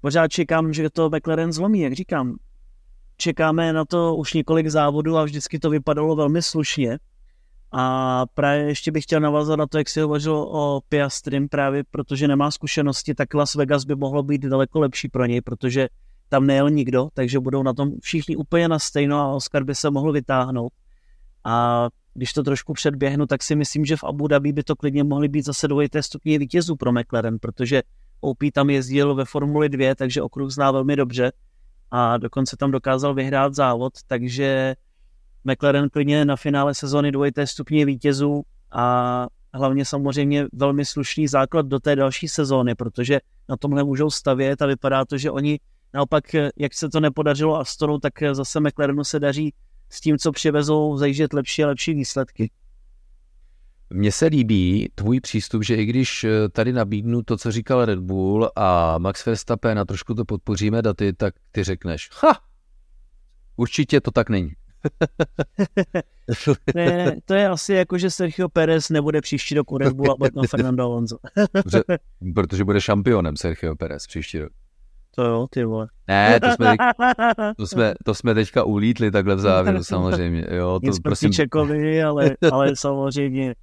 pořád 0.00 0.28
čekám, 0.28 0.72
že 0.72 0.90
to 0.90 1.10
McLaren 1.10 1.52
zlomí, 1.52 1.80
jak 1.80 1.92
říkám. 1.92 2.36
Čekáme 3.16 3.72
na 3.72 3.84
to 3.84 4.16
už 4.16 4.32
několik 4.32 4.68
závodů 4.68 5.16
a 5.16 5.24
vždycky 5.24 5.58
to 5.58 5.70
vypadalo 5.70 6.16
velmi 6.16 6.42
slušně. 6.42 6.98
A 7.72 8.24
právě 8.34 8.64
ještě 8.64 8.92
bych 8.92 9.04
chtěl 9.04 9.20
navázat 9.20 9.58
na 9.58 9.66
to, 9.66 9.78
jak 9.78 9.88
si 9.88 10.00
hovořil 10.00 10.34
o 10.34 10.80
Piastrim, 10.88 11.48
právě 11.48 11.84
protože 11.90 12.28
nemá 12.28 12.50
zkušenosti, 12.50 13.14
tak 13.14 13.34
Las 13.34 13.54
Vegas 13.54 13.84
by 13.84 13.94
mohlo 13.94 14.22
být 14.22 14.42
daleko 14.42 14.80
lepší 14.80 15.08
pro 15.08 15.26
něj, 15.26 15.40
protože 15.40 15.88
tam 16.32 16.46
nejel 16.46 16.70
nikdo, 16.70 17.08
takže 17.14 17.40
budou 17.40 17.62
na 17.62 17.72
tom 17.72 17.92
všichni 18.00 18.36
úplně 18.36 18.68
na 18.68 18.78
stejno 18.78 19.18
a 19.20 19.34
Oscar 19.34 19.64
by 19.64 19.74
se 19.74 19.90
mohl 19.90 20.12
vytáhnout. 20.12 20.72
A 21.44 21.88
když 22.14 22.32
to 22.32 22.42
trošku 22.42 22.72
předběhnu, 22.72 23.26
tak 23.26 23.42
si 23.42 23.54
myslím, 23.54 23.84
že 23.84 23.96
v 23.96 24.04
Abu 24.04 24.26
Dhabi 24.28 24.52
by 24.52 24.62
to 24.62 24.76
klidně 24.76 25.04
mohly 25.04 25.28
být 25.28 25.44
zase 25.44 25.68
dvojité 25.68 26.02
stupně 26.02 26.38
vítězů 26.38 26.76
pro 26.76 26.92
McLaren, 26.92 27.38
protože 27.38 27.82
OP 28.20 28.38
tam 28.52 28.70
jezdil 28.70 29.14
ve 29.14 29.24
Formuli 29.24 29.68
2, 29.68 29.94
takže 29.94 30.22
okruh 30.22 30.50
zná 30.50 30.70
velmi 30.70 30.96
dobře 30.96 31.32
a 31.90 32.16
dokonce 32.16 32.56
tam 32.56 32.70
dokázal 32.70 33.14
vyhrát 33.14 33.54
závod, 33.54 33.92
takže 34.06 34.74
McLaren 35.44 35.88
klidně 35.90 36.24
na 36.24 36.36
finále 36.36 36.74
sezóny 36.74 37.12
dvojité 37.12 37.46
stupně 37.46 37.86
vítězů 37.86 38.42
a 38.72 39.26
hlavně 39.54 39.84
samozřejmě 39.84 40.46
velmi 40.52 40.84
slušný 40.84 41.28
základ 41.28 41.66
do 41.66 41.80
té 41.80 41.96
další 41.96 42.28
sezóny, 42.28 42.74
protože 42.74 43.20
na 43.48 43.56
tomhle 43.56 43.84
můžou 43.84 44.10
stavět 44.10 44.62
a 44.62 44.66
vypadá 44.66 45.04
to, 45.04 45.18
že 45.18 45.30
oni 45.30 45.60
naopak, 45.94 46.24
jak 46.56 46.74
se 46.74 46.88
to 46.88 47.00
nepodařilo 47.00 47.58
Astonu, 47.58 47.98
tak 47.98 48.12
zase 48.32 48.60
McLarenu 48.60 49.04
se 49.04 49.20
daří 49.20 49.54
s 49.90 50.00
tím, 50.00 50.18
co 50.18 50.32
přivezou, 50.32 50.96
zajíždět 50.96 51.32
lepší 51.32 51.64
a 51.64 51.66
lepší 51.66 51.94
výsledky. 51.94 52.50
Mně 53.90 54.12
se 54.12 54.26
líbí 54.26 54.88
tvůj 54.94 55.20
přístup, 55.20 55.64
že 55.64 55.76
i 55.76 55.84
když 55.84 56.24
eh, 56.24 56.48
tady 56.48 56.72
nabídnu 56.72 57.22
to, 57.22 57.36
co 57.36 57.52
říkal 57.52 57.84
Red 57.84 57.98
Bull 57.98 58.50
a 58.56 58.98
Max 58.98 59.26
Verstappen 59.26 59.78
a 59.78 59.84
trošku 59.84 60.14
to 60.14 60.24
podpoříme 60.24 60.82
daty, 60.82 61.12
tak 61.12 61.34
ty 61.52 61.64
řekneš, 61.64 62.10
ha, 62.12 62.40
určitě 63.56 64.00
to 64.00 64.10
tak 64.10 64.30
není. 64.30 64.52
ne, 66.74 67.16
to 67.24 67.34
je 67.34 67.48
asi 67.48 67.72
jako, 67.72 67.98
že 67.98 68.10
Sergio 68.10 68.48
Perez 68.48 68.90
nebude 68.90 69.20
příští 69.20 69.54
rok 69.54 69.72
u 69.72 69.78
Red 69.78 69.92
Bull 69.92 70.12
a 70.12 70.14
bude 70.18 70.30
tam 70.30 70.44
Fernando 70.44 70.84
Alonso. 70.84 71.16
Protože 72.34 72.64
bude 72.64 72.80
šampionem 72.80 73.36
Sergio 73.36 73.76
Perez 73.76 74.06
příští 74.06 74.38
rok. 74.38 74.52
To 75.14 75.24
jo, 75.24 75.46
ty 75.50 75.64
vole. 75.64 75.88
Ne, 76.08 76.40
to 76.40 76.50
jsme, 76.50 76.66
teď, 76.66 76.78
to 77.56 77.66
jsme, 77.66 77.94
to 78.04 78.14
jsme 78.14 78.34
teďka 78.34 78.64
ulítli 78.64 79.10
takhle 79.10 79.34
v 79.34 79.40
závěru 79.40 79.84
samozřejmě. 79.84 80.46
Jo, 80.50 80.80
to 80.80 80.86
Nic 80.86 80.98
prosím... 80.98 81.32
Čekovi, 81.32 82.02
ale, 82.02 82.36
ale 82.52 82.76
samozřejmě. 82.76 83.54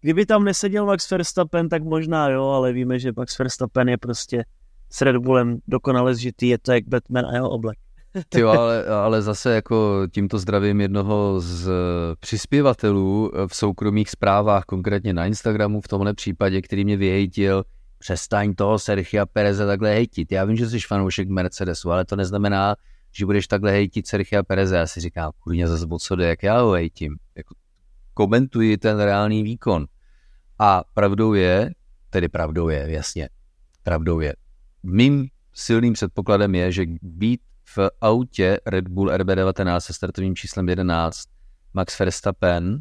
Kdyby 0.00 0.26
tam 0.26 0.44
neseděl 0.44 0.86
Max 0.86 1.10
Verstappen, 1.10 1.68
tak 1.68 1.82
možná 1.82 2.28
jo, 2.28 2.44
ale 2.44 2.72
víme, 2.72 2.98
že 2.98 3.12
Max 3.16 3.38
Verstappen 3.38 3.88
je 3.88 3.98
prostě 3.98 4.44
s 4.90 5.00
Red 5.00 5.16
Bullem 5.16 5.58
dokonale 5.68 6.14
zžitý, 6.14 6.48
je 6.48 6.58
to 6.58 6.72
jak 6.72 6.88
Batman 6.88 7.26
a 7.26 7.34
jeho 7.34 7.50
oblek. 7.50 7.78
Ty 8.28 8.42
ale, 8.42 8.86
ale 8.86 9.22
zase 9.22 9.54
jako 9.54 10.06
tímto 10.12 10.38
zdravím 10.38 10.80
jednoho 10.80 11.40
z 11.40 11.70
přispěvatelů 12.20 13.32
v 13.46 13.56
soukromých 13.56 14.10
zprávách, 14.10 14.64
konkrétně 14.64 15.12
na 15.12 15.26
Instagramu 15.26 15.80
v 15.80 15.88
tomhle 15.88 16.14
případě, 16.14 16.62
který 16.62 16.84
mě 16.84 16.96
vyhejtil, 16.96 17.64
přestaň 18.04 18.54
toho 18.54 18.78
Sergia 18.78 19.26
Pereze 19.26 19.66
takhle 19.66 19.90
hejtit. 19.90 20.32
Já 20.32 20.44
vím, 20.44 20.56
že 20.56 20.70
jsi 20.70 20.80
fanoušek 20.80 21.28
Mercedesu, 21.28 21.90
ale 21.90 22.04
to 22.04 22.16
neznamená, 22.16 22.76
že 23.12 23.26
budeš 23.26 23.46
takhle 23.46 23.70
hejtit 23.70 24.06
Sergia 24.06 24.42
Pereze. 24.42 24.76
Já 24.76 24.86
si 24.86 25.00
říkám, 25.00 25.32
kurně 25.38 25.68
zase 25.68 25.86
o 25.90 25.98
co 25.98 26.16
jde, 26.16 26.28
jak 26.28 26.42
já 26.42 26.60
ho 26.60 26.72
hejtím. 26.72 27.16
Jako, 27.36 27.54
komentuji 28.14 28.76
ten 28.76 29.00
reálný 29.00 29.42
výkon. 29.42 29.86
A 30.58 30.84
pravdou 30.94 31.34
je, 31.34 31.70
tedy 32.10 32.28
pravdou 32.28 32.68
je, 32.68 32.86
jasně, 32.88 33.28
pravdou 33.82 34.20
je. 34.20 34.34
Mým 34.82 35.28
silným 35.52 35.92
předpokladem 35.92 36.54
je, 36.54 36.72
že 36.72 36.84
být 37.02 37.40
v 37.64 37.78
autě 38.00 38.60
Red 38.66 38.88
Bull 38.88 39.10
RB19 39.10 39.80
se 39.80 39.92
startovým 39.92 40.36
číslem 40.36 40.68
11 40.68 41.28
Max 41.74 41.98
Verstappen, 41.98 42.80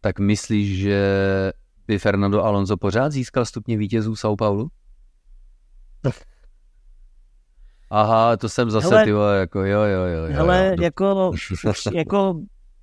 tak 0.00 0.18
myslíš, 0.18 0.78
že 0.78 1.02
by 1.86 1.98
Fernando 1.98 2.44
Alonso 2.44 2.76
pořád 2.76 3.12
získal 3.12 3.44
stupně 3.44 3.76
vítězů 3.76 4.12
São 4.12 4.36
Paulo? 4.36 4.66
Aha, 7.90 8.36
to 8.36 8.48
jsem 8.48 8.70
zase, 8.70 8.88
hele, 8.88 9.04
ty 9.04 9.12
vole, 9.12 9.38
jako 9.38 9.64
jo, 9.64 9.80
jo, 9.80 10.04
jo. 10.04 10.24
jo 10.26 10.32
hele, 10.32 10.74
jo, 10.76 10.82
jako, 10.82 11.32
jako, 11.94 12.40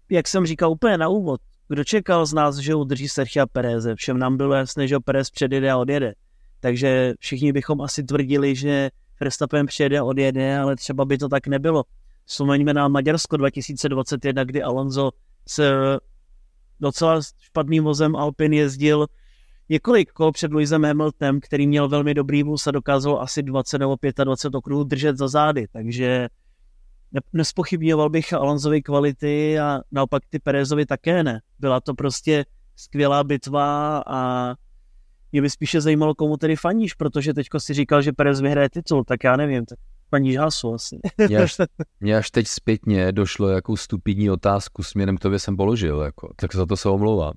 jak 0.10 0.28
jsem 0.28 0.46
říkal 0.46 0.72
úplně 0.72 0.98
na 0.98 1.08
úvod, 1.08 1.42
kdo 1.68 1.84
čekal 1.84 2.26
z 2.26 2.34
nás, 2.34 2.58
že 2.58 2.76
udrží 2.76 3.10
Sergio 3.10 3.48
Pereze? 3.48 3.96
Všem 3.96 4.20
nám 4.20 4.38
bylo 4.38 4.54
jasné, 4.54 4.88
že 4.88 5.00
Perez 5.00 5.30
předjede 5.30 5.72
a 5.72 5.78
odjede. 5.78 6.14
Takže 6.60 7.14
všichni 7.20 7.54
bychom 7.54 7.82
asi 7.82 8.04
tvrdili, 8.04 8.56
že 8.56 8.90
Verstappen 9.20 9.66
přijede 9.66 10.00
a 10.00 10.04
odjede, 10.04 10.60
ale 10.60 10.76
třeba 10.76 11.06
by 11.06 11.18
to 11.18 11.30
tak 11.30 11.48
nebylo. 11.48 11.84
Vzpomeňme 12.26 12.74
na 12.74 12.88
Maďarsko 12.88 13.38
2021, 13.38 14.44
kdy 14.44 14.64
Alonso 14.64 15.12
s 15.48 15.60
docela 16.80 17.22
špatným 17.40 17.84
vozem 17.84 18.16
Alpin 18.16 18.54
jezdil 18.54 19.08
několik 19.70 20.12
kol 20.12 20.32
před 20.32 20.54
Louisem 20.54 20.86
Hamiltonem, 20.86 21.40
který 21.40 21.68
měl 21.68 21.90
velmi 21.90 22.14
dobrý 22.14 22.44
vůz 22.44 22.68
a 22.68 22.72
dokázal 22.72 23.22
asi 23.22 23.44
20 23.44 23.78
nebo 23.78 23.98
25 24.24 24.58
okruhů 24.58 24.84
držet 24.84 25.18
za 25.18 25.28
zády, 25.28 25.68
takže 25.74 26.28
nespochybňoval 27.34 28.10
bych 28.10 28.34
Alonsovi 28.34 28.82
kvality 28.82 29.60
a 29.60 29.80
naopak 29.92 30.24
ty 30.30 30.40
Perezovi 30.40 30.86
také 30.86 31.24
ne. 31.24 31.42
Byla 31.60 31.80
to 31.80 31.94
prostě 31.94 32.46
skvělá 32.76 33.24
bitva 33.24 34.04
a 34.08 34.54
mě 35.32 35.42
by 35.42 35.50
spíše 35.50 35.82
zajímalo, 35.82 36.16
komu 36.16 36.38
tedy 36.38 36.56
faníš, 36.56 36.94
protože 36.94 37.34
teďko 37.34 37.60
si 37.60 37.74
říkal, 37.74 38.02
že 38.02 38.12
Perez 38.12 38.42
vyhraje 38.42 38.70
titul, 38.70 39.04
tak 39.04 39.24
já 39.24 39.36
nevím, 39.36 39.66
tak 39.66 39.80
paní 40.10 40.36
Hasu 40.36 40.74
asi. 40.74 41.00
Mně 41.28 41.38
až, 41.38 41.58
mě 42.00 42.18
až 42.18 42.32
teď 42.32 42.48
zpětně 42.48 43.12
došlo, 43.12 43.48
jakou 43.48 43.78
stupidní 43.78 44.30
otázku 44.30 44.84
směrem 44.84 45.18
k 45.18 45.20
tobě 45.20 45.40
jsem 45.40 45.58
položil, 45.58 46.02
jako, 46.02 46.34
tak 46.36 46.56
za 46.56 46.66
to 46.66 46.78
se 46.78 46.90
omlouvám. 46.90 47.34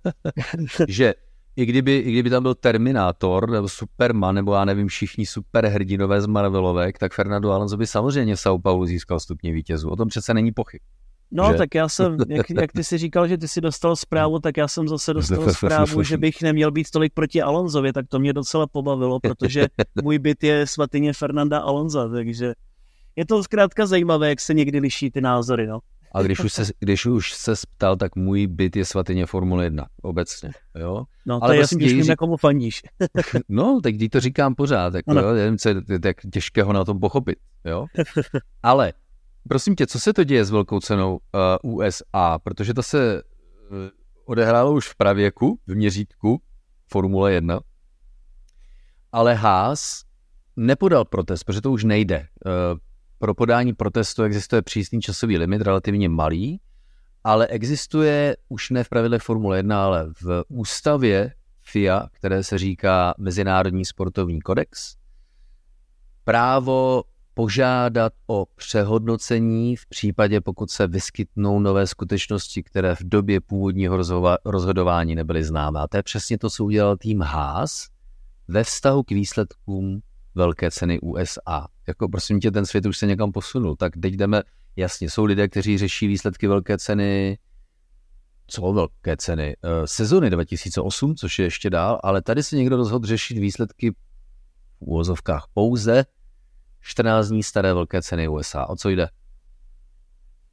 že 0.88 1.14
i 1.56 1.66
kdyby, 1.66 1.96
i 1.96 2.12
kdyby 2.12 2.30
tam 2.30 2.42
byl 2.42 2.54
Terminátor 2.54 3.50
nebo 3.50 3.68
Superman, 3.68 4.34
nebo 4.34 4.54
já 4.54 4.64
nevím, 4.64 4.88
všichni 4.88 5.26
superhrdinové 5.26 6.20
z 6.20 6.26
Marvelovek, 6.26 6.98
tak 6.98 7.14
Fernando 7.14 7.50
Alonso 7.50 7.76
by 7.76 7.86
samozřejmě 7.86 8.36
v 8.36 8.38
São 8.38 8.62
Paulo 8.62 8.86
získal 8.86 9.20
stupně 9.20 9.52
vítězů. 9.52 9.90
O 9.90 9.96
tom 9.96 10.08
přece 10.08 10.34
není 10.34 10.52
pochyb. 10.52 10.80
No, 11.30 11.52
že? 11.52 11.58
tak 11.58 11.74
já 11.74 11.88
jsem, 11.88 12.16
jak, 12.28 12.50
jak 12.50 12.72
ty 12.72 12.84
si 12.84 12.98
říkal, 12.98 13.28
že 13.28 13.38
ty 13.38 13.48
si 13.48 13.60
dostal 13.60 13.96
zprávu, 13.96 14.38
tak 14.38 14.56
já 14.56 14.68
jsem 14.68 14.88
zase 14.88 15.14
dostal 15.14 15.54
zprávu, 15.54 16.02
že 16.02 16.18
bych 16.18 16.42
neměl 16.42 16.70
být 16.70 16.90
tolik 16.90 17.12
proti 17.14 17.42
Alonzovi, 17.42 17.92
tak 17.92 18.06
to 18.08 18.18
mě 18.18 18.32
docela 18.32 18.66
pobavilo, 18.66 19.20
protože 19.20 19.66
můj 20.02 20.18
byt 20.18 20.44
je 20.44 20.66
svatyně 20.66 21.12
Fernanda 21.12 21.58
Alonza, 21.58 22.08
takže 22.08 22.54
je 23.16 23.26
to 23.26 23.42
zkrátka 23.42 23.86
zajímavé, 23.86 24.28
jak 24.28 24.40
se 24.40 24.54
někdy 24.54 24.78
liší 24.78 25.10
ty 25.10 25.20
názory, 25.20 25.66
no. 25.66 25.78
A 26.14 26.22
když 26.22 26.40
už 26.40 26.52
se, 26.52 26.64
když 26.78 27.06
už 27.06 27.32
se 27.32 27.52
ptal, 27.76 27.96
tak 27.96 28.16
můj 28.16 28.46
byt 28.46 28.76
je 28.76 28.84
svatyně 28.84 29.26
Formule 29.26 29.64
1, 29.64 29.86
obecně, 30.02 30.50
jo. 30.78 31.04
No, 31.26 31.40
to 31.40 31.44
Ale 31.44 31.56
je 31.56 31.60
jasný, 31.60 31.78
když 31.78 31.92
vím, 31.92 32.16
komu 32.18 32.36
fandíš. 32.36 32.82
no, 33.48 33.80
tak 33.82 33.94
když 33.94 34.08
to 34.08 34.20
říkám 34.20 34.54
pořád, 34.54 34.94
jako, 34.94 35.12
jo, 35.12 35.32
nevím, 35.32 35.58
co 35.58 35.68
je 35.68 35.98
tak 36.00 36.16
těžkého 36.32 36.72
na 36.72 36.84
tom 36.84 37.00
pochopit, 37.00 37.38
jo. 37.64 37.86
Ale 38.62 38.92
Prosím 39.48 39.76
tě, 39.76 39.86
co 39.86 40.00
se 40.00 40.12
to 40.12 40.24
děje 40.24 40.44
s 40.44 40.50
velkou 40.50 40.80
cenou 40.80 41.18
uh, 41.62 41.74
USA? 41.74 42.38
Protože 42.42 42.74
to 42.74 42.82
se 42.82 43.22
uh, 43.22 43.78
odehrálo 44.24 44.72
už 44.72 44.88
v 44.88 44.94
pravěku, 44.94 45.60
v 45.66 45.74
měřítku 45.74 46.42
Formule 46.88 47.32
1. 47.32 47.60
Ale 49.12 49.34
Haas 49.34 50.02
nepodal 50.56 51.04
protest, 51.04 51.44
protože 51.44 51.60
to 51.60 51.72
už 51.72 51.84
nejde. 51.84 52.18
Uh, 52.18 52.78
pro 53.18 53.34
podání 53.34 53.72
protestu 53.72 54.22
existuje 54.22 54.62
přísný 54.62 55.00
časový 55.00 55.38
limit, 55.38 55.62
relativně 55.62 56.08
malý, 56.08 56.60
ale 57.24 57.46
existuje 57.46 58.36
už 58.48 58.70
ne 58.70 58.84
v 58.84 58.88
pravidlech 58.88 59.22
Formule 59.22 59.56
1, 59.56 59.84
ale 59.84 60.08
v 60.22 60.44
ústavě 60.48 61.32
FIA, 61.62 62.06
které 62.12 62.44
se 62.44 62.58
říká 62.58 63.14
Mezinárodní 63.18 63.84
sportovní 63.84 64.40
kodex, 64.40 64.96
právo 66.24 67.02
požádat 67.36 68.12
o 68.26 68.46
přehodnocení 68.54 69.76
v 69.76 69.86
případě, 69.86 70.40
pokud 70.40 70.70
se 70.70 70.86
vyskytnou 70.86 71.60
nové 71.60 71.86
skutečnosti, 71.86 72.62
které 72.62 72.94
v 72.94 73.02
době 73.02 73.40
původního 73.40 73.98
rozhodování 74.44 75.14
nebyly 75.14 75.44
známé. 75.44 75.80
A 75.80 75.86
to 75.88 75.96
je 75.96 76.02
přesně 76.02 76.38
to, 76.38 76.50
co 76.50 76.64
udělal 76.64 76.96
tým 76.96 77.20
Haas 77.20 77.86
ve 78.48 78.64
vztahu 78.64 79.02
k 79.02 79.10
výsledkům 79.10 80.00
velké 80.34 80.70
ceny 80.70 81.00
USA. 81.00 81.68
Jako 81.88 82.08
prosím 82.08 82.40
tě, 82.40 82.50
ten 82.50 82.66
svět 82.66 82.86
už 82.86 82.98
se 82.98 83.06
někam 83.06 83.32
posunul, 83.32 83.76
tak 83.76 83.92
teď 84.02 84.14
jdeme, 84.14 84.42
jasně, 84.76 85.10
jsou 85.10 85.24
lidé, 85.24 85.48
kteří 85.48 85.78
řeší 85.78 86.06
výsledky 86.06 86.48
velké 86.48 86.78
ceny, 86.78 87.38
co 88.46 88.72
velké 88.72 89.16
ceny, 89.16 89.56
eh, 89.64 89.86
sezony 89.86 90.30
2008, 90.30 91.14
což 91.14 91.38
je 91.38 91.44
ještě 91.44 91.70
dál, 91.70 92.00
ale 92.02 92.22
tady 92.22 92.42
se 92.42 92.56
někdo 92.56 92.76
rozhodl 92.76 93.06
řešit 93.06 93.38
výsledky 93.38 93.90
v 93.90 93.94
úvozovkách 94.80 95.46
pouze 95.54 96.04
14 96.86 97.28
dní 97.28 97.42
staré 97.42 97.74
velké 97.74 98.02
ceny 98.02 98.28
USA. 98.28 98.66
O 98.66 98.76
co 98.76 98.88
jde? 98.88 99.08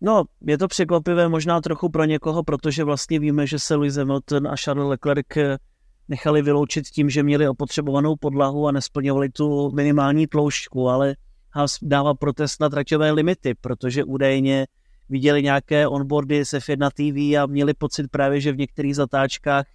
No, 0.02 0.24
je 0.42 0.58
to 0.58 0.68
překvapivé 0.68 1.30
možná 1.30 1.62
trochu 1.62 1.90
pro 1.90 2.04
někoho, 2.04 2.44
protože 2.44 2.84
vlastně 2.84 3.20
víme, 3.20 3.48
že 3.48 3.60
se 3.60 3.76
Lewis 3.76 3.96
Hamilton 3.96 4.48
a 4.48 4.56
Charles 4.56 4.90
Leclerc 4.90 5.60
nechali 6.08 6.42
vyloučit 6.42 6.88
tím, 6.88 7.10
že 7.10 7.24
měli 7.24 7.48
opotřebovanou 7.48 8.16
podlahu 8.16 8.68
a 8.68 8.72
nesplňovali 8.72 9.30
tu 9.30 9.72
minimální 9.72 10.28
tloušťku, 10.28 10.90
ale 10.90 11.16
Haas 11.52 11.78
dává 11.82 12.14
protest 12.14 12.62
na 12.62 12.70
traťové 12.70 13.12
limity, 13.12 13.54
protože 13.62 14.04
údajně 14.04 14.68
viděli 15.10 15.44
nějaké 15.44 15.88
onboardy 15.88 16.46
z 16.46 16.54
F1 16.54 16.90
TV 16.90 17.44
a 17.44 17.46
měli 17.46 17.74
pocit 17.74 18.08
právě, 18.12 18.42
že 18.42 18.52
v 18.52 18.58
některých 18.58 18.96
zatáčkách 18.96 19.66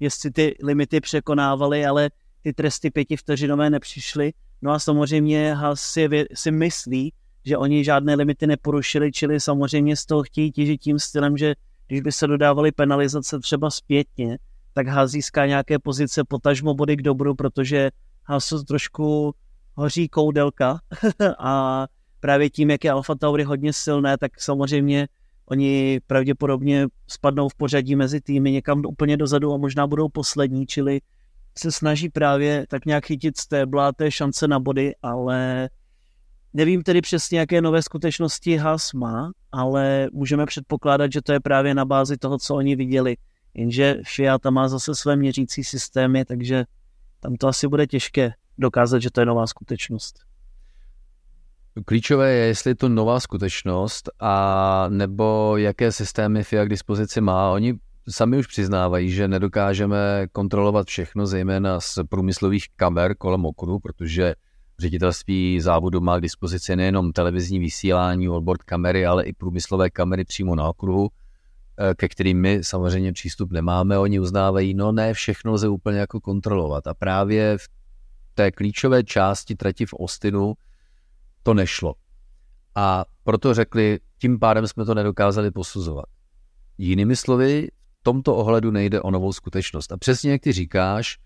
jestli 0.00 0.30
ty 0.30 0.56
limity 0.62 1.00
překonávali, 1.00 1.86
ale 1.86 2.10
ty 2.42 2.52
tresty 2.52 2.90
pětivteřinové 2.90 3.70
nepřišly 3.70 4.32
No 4.62 4.72
a 4.72 4.78
samozřejmě 4.78 5.54
Haas 5.54 5.80
si, 5.80 6.08
si 6.34 6.50
myslí, 6.50 7.12
že 7.44 7.56
oni 7.56 7.84
žádné 7.84 8.14
limity 8.14 8.46
neporušili, 8.46 9.12
čili 9.12 9.40
samozřejmě 9.40 9.96
z 9.96 10.06
toho 10.06 10.22
chtějí 10.22 10.52
těžit 10.52 10.80
tím 10.80 10.98
stylem, 10.98 11.36
že 11.36 11.54
když 11.86 12.00
by 12.00 12.12
se 12.12 12.26
dodávaly 12.26 12.72
penalizace 12.72 13.38
třeba 13.38 13.70
zpětně, 13.70 14.38
tak 14.72 14.86
Haas 14.86 15.10
získá 15.10 15.46
nějaké 15.46 15.78
pozice 15.78 16.24
potažmo 16.24 16.74
body 16.74 16.96
k 16.96 17.02
dobru, 17.02 17.34
protože 17.34 17.90
Haasu 18.24 18.62
trošku 18.62 19.34
hoří 19.74 20.08
koudelka. 20.08 20.80
A 21.38 21.86
právě 22.20 22.50
tím, 22.50 22.70
jak 22.70 22.84
je 22.84 22.90
Alfa 22.90 23.14
Tauri 23.14 23.44
hodně 23.44 23.72
silné, 23.72 24.18
tak 24.18 24.40
samozřejmě 24.40 25.08
oni 25.46 26.00
pravděpodobně 26.06 26.86
spadnou 27.08 27.48
v 27.48 27.54
pořadí 27.54 27.96
mezi 27.96 28.20
týmy 28.20 28.52
někam 28.52 28.82
úplně 28.86 29.16
dozadu 29.16 29.52
a 29.52 29.56
možná 29.56 29.86
budou 29.86 30.08
poslední, 30.08 30.66
čili 30.66 31.00
se 31.58 31.72
snaží 31.72 32.08
právě 32.08 32.66
tak 32.68 32.84
nějak 32.84 33.06
chytit 33.06 33.36
stébla 33.36 33.92
té 33.92 34.10
šance 34.10 34.48
na 34.48 34.58
body, 34.60 34.94
ale 35.02 35.68
nevím 36.52 36.82
tedy 36.82 37.00
přesně, 37.00 37.38
jaké 37.38 37.60
nové 37.60 37.82
skutečnosti 37.82 38.56
Haas 38.56 38.92
má, 38.92 39.30
ale 39.52 40.08
můžeme 40.12 40.46
předpokládat, 40.46 41.12
že 41.12 41.22
to 41.22 41.32
je 41.32 41.40
právě 41.40 41.74
na 41.74 41.84
bázi 41.84 42.16
toho, 42.16 42.38
co 42.38 42.54
oni 42.54 42.76
viděli. 42.76 43.16
Jenže 43.54 43.96
Fiat 44.14 44.44
má 44.50 44.68
zase 44.68 44.94
své 44.94 45.16
měřící 45.16 45.64
systémy, 45.64 46.24
takže 46.24 46.64
tam 47.20 47.34
to 47.34 47.48
asi 47.48 47.68
bude 47.68 47.86
těžké 47.86 48.32
dokázat, 48.58 48.98
že 48.98 49.10
to 49.10 49.20
je 49.20 49.26
nová 49.26 49.46
skutečnost. 49.46 50.18
Klíčové 51.84 52.32
je, 52.32 52.46
jestli 52.46 52.70
je 52.70 52.74
to 52.74 52.88
nová 52.88 53.20
skutečnost 53.20 54.10
a 54.20 54.86
nebo 54.88 55.56
jaké 55.56 55.92
systémy 55.92 56.44
FIA 56.44 56.64
k 56.64 56.68
dispozici 56.68 57.20
má. 57.20 57.50
Oni 57.50 57.74
sami 58.10 58.38
už 58.38 58.46
přiznávají, 58.46 59.10
že 59.10 59.28
nedokážeme 59.28 60.26
kontrolovat 60.32 60.86
všechno, 60.86 61.26
zejména 61.26 61.80
z 61.80 61.98
průmyslových 62.08 62.66
kamer 62.76 63.14
kolem 63.16 63.44
okruhu, 63.44 63.78
protože 63.78 64.34
ředitelství 64.78 65.60
závodu 65.60 66.00
má 66.00 66.18
k 66.18 66.22
dispozici 66.22 66.76
nejenom 66.76 67.12
televizní 67.12 67.58
vysílání, 67.58 68.28
onboard 68.28 68.62
kamery, 68.62 69.06
ale 69.06 69.24
i 69.24 69.32
průmyslové 69.32 69.90
kamery 69.90 70.24
přímo 70.24 70.54
na 70.54 70.68
okruhu, 70.68 71.08
eh, 71.78 71.94
ke 71.94 72.08
kterým 72.08 72.40
my 72.40 72.60
samozřejmě 72.62 73.12
přístup 73.12 73.52
nemáme. 73.52 73.98
Oni 73.98 74.20
uznávají, 74.20 74.74
no 74.74 74.92
ne, 74.92 75.14
všechno 75.14 75.52
lze 75.52 75.68
úplně 75.68 75.98
jako 75.98 76.20
kontrolovat. 76.20 76.86
A 76.86 76.94
právě 76.94 77.58
v 77.58 77.68
té 78.34 78.50
klíčové 78.50 79.04
části 79.04 79.54
trati 79.54 79.86
v 79.86 79.92
Ostinu 79.92 80.54
to 81.42 81.54
nešlo. 81.54 81.94
A 82.74 83.04
proto 83.24 83.54
řekli, 83.54 83.98
tím 84.18 84.38
pádem 84.38 84.66
jsme 84.66 84.84
to 84.84 84.94
nedokázali 84.94 85.50
posuzovat. 85.50 86.04
Jinými 86.78 87.16
slovy, 87.16 87.68
tomto 88.02 88.36
ohledu 88.36 88.70
nejde 88.70 89.00
o 89.00 89.10
novou 89.10 89.32
skutečnost. 89.32 89.92
A 89.92 89.96
přesně 89.96 90.32
jak 90.32 90.40
ty 90.40 90.52
říkáš, 90.52 91.18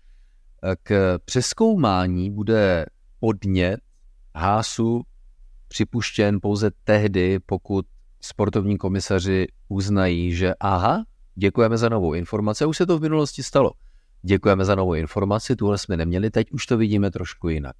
k 0.83 1.19
přeskoumání 1.25 2.31
bude 2.31 2.85
podnět 3.19 3.79
hásu 4.35 5.01
připuštěn 5.67 6.39
pouze 6.41 6.71
tehdy, 6.83 7.39
pokud 7.39 7.85
sportovní 8.21 8.77
komisaři 8.77 9.47
uznají, 9.67 10.33
že 10.33 10.53
aha, 10.59 11.03
děkujeme 11.35 11.77
za 11.77 11.89
novou 11.89 12.13
informaci, 12.13 12.65
už 12.65 12.77
se 12.77 12.85
to 12.85 12.97
v 12.97 13.01
minulosti 13.01 13.43
stalo. 13.43 13.71
Děkujeme 14.21 14.65
za 14.65 14.75
novou 14.75 14.93
informaci, 14.93 15.55
tuhle 15.55 15.77
jsme 15.77 15.97
neměli, 15.97 16.29
teď 16.31 16.51
už 16.51 16.65
to 16.65 16.77
vidíme 16.77 17.11
trošku 17.11 17.49
jinak. 17.49 17.75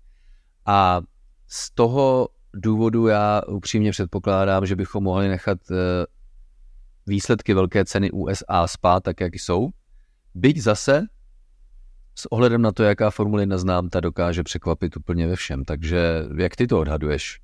A 0.66 1.02
z 1.48 1.72
toho 1.72 2.28
důvodu 2.54 3.08
já 3.08 3.42
upřímně 3.48 3.92
předpokládám, 3.92 4.66
že 4.66 4.76
bychom 4.76 5.04
mohli 5.04 5.28
nechat 5.28 5.58
eh, 5.72 5.76
výsledky 7.08 7.54
velké 7.54 7.86
ceny 7.86 8.12
USA 8.12 8.68
spát 8.68 9.04
tak, 9.04 9.22
jak 9.22 9.34
jsou. 9.34 9.70
Byť 10.36 10.62
zase 10.62 11.06
s 12.16 12.32
ohledem 12.32 12.62
na 12.62 12.72
to, 12.72 12.84
jaká 12.84 13.10
Formule 13.10 13.42
1 13.42 13.58
znám, 13.58 13.90
ta 13.90 14.00
dokáže 14.00 14.44
překvapit 14.44 14.98
úplně 14.98 15.28
ve 15.28 15.36
všem. 15.36 15.66
Takže 15.66 16.24
jak 16.38 16.56
ty 16.56 16.68
to 16.68 16.80
odhaduješ? 16.80 17.40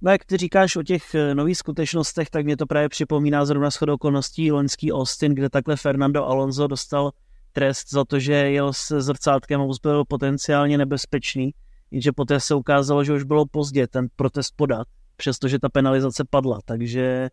No 0.00 0.10
jak 0.10 0.24
ty 0.24 0.36
říkáš 0.36 0.76
o 0.76 0.82
těch 0.82 1.14
eh, 1.14 1.34
nových 1.34 1.58
skutečnostech, 1.58 2.30
tak 2.30 2.44
mě 2.44 2.56
to 2.56 2.66
právě 2.66 2.88
připomíná 2.88 3.44
zrovna 3.44 3.70
shodou 3.70 3.94
okolností 3.94 4.52
loňský 4.52 4.92
Austin, 4.92 5.34
kde 5.34 5.50
takhle 5.50 5.76
Fernando 5.76 6.24
Alonso 6.24 6.66
dostal 6.66 7.10
trest 7.52 7.90
za 7.90 8.04
to, 8.04 8.18
že 8.18 8.32
jel 8.32 8.72
se 8.72 9.02
zrcátkem 9.02 9.60
a 9.60 9.66
byl 9.82 10.04
potenciálně 10.04 10.78
nebezpečný 10.78 11.54
jenže 11.94 12.12
poté 12.12 12.40
se 12.40 12.54
ukázalo, 12.54 13.04
že 13.04 13.12
už 13.12 13.22
bylo 13.22 13.46
pozdě 13.46 13.86
ten 13.86 14.08
protest 14.16 14.52
podat, 14.56 14.86
přestože 15.16 15.58
ta 15.58 15.68
penalizace 15.68 16.24
padla, 16.30 16.58
takže 16.64 17.30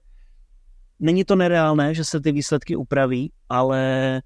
není 1.01 1.23
to 1.23 1.35
nereálné, 1.35 1.93
že 1.93 2.05
se 2.05 2.21
ty 2.21 2.31
výsledky 2.31 2.75
upraví, 2.75 3.31
ale 3.49 4.21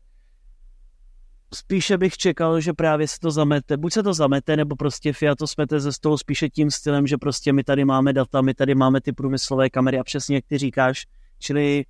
spíše 1.54 1.98
bych 1.98 2.18
čekal, 2.18 2.62
že 2.62 2.74
právě 2.74 3.08
se 3.08 3.20
to 3.22 3.32
zamete, 3.32 3.78
buď 3.78 3.94
se 3.94 4.04
to 4.04 4.14
zamete, 4.14 4.58
nebo 4.58 4.76
prostě 4.76 5.14
Fiat 5.14 5.38
to 5.38 5.48
smete 5.48 5.80
ze 5.80 5.92
stolu 5.92 6.18
spíše 6.18 6.50
tím 6.50 6.72
stylem, 6.72 7.08
že 7.08 7.18
prostě 7.18 7.54
my 7.54 7.64
tady 7.64 7.86
máme 7.86 8.14
data, 8.14 8.42
my 8.42 8.54
tady 8.54 8.76
máme 8.76 9.02
ty 9.02 9.14
průmyslové 9.14 9.70
kamery 9.70 10.00
a 10.00 10.04
přesně 10.04 10.36
jak 10.36 10.46
ty 10.48 10.58
říkáš, 10.58 11.06
čili 11.40 11.86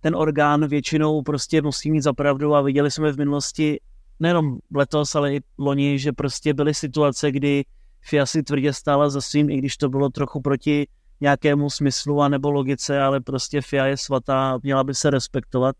ten 0.00 0.16
orgán 0.16 0.66
většinou 0.66 1.22
prostě 1.22 1.62
musí 1.62 1.90
mít 1.90 2.02
zapravdu 2.02 2.54
a 2.54 2.62
viděli 2.62 2.90
jsme 2.90 3.12
v 3.12 3.18
minulosti 3.18 3.80
nejenom 4.20 4.58
letos, 4.74 5.14
ale 5.14 5.34
i 5.34 5.40
loni, 5.58 5.98
že 5.98 6.12
prostě 6.12 6.54
byly 6.54 6.74
situace, 6.74 7.32
kdy 7.32 7.64
FIA 8.00 8.26
si 8.26 8.42
tvrdě 8.42 8.72
stála 8.72 9.10
za 9.10 9.20
svým, 9.20 9.50
i 9.50 9.56
když 9.56 9.76
to 9.76 9.88
bylo 9.88 10.08
trochu 10.08 10.40
proti 10.40 10.86
nějakému 11.20 11.70
smyslu 11.70 12.22
a 12.22 12.28
nebo 12.28 12.50
logice, 12.50 13.02
ale 13.02 13.20
prostě 13.20 13.60
FIA 13.60 13.86
je 13.86 13.96
svatá, 13.96 14.58
měla 14.62 14.84
by 14.84 14.94
se 14.94 15.10
respektovat. 15.10 15.76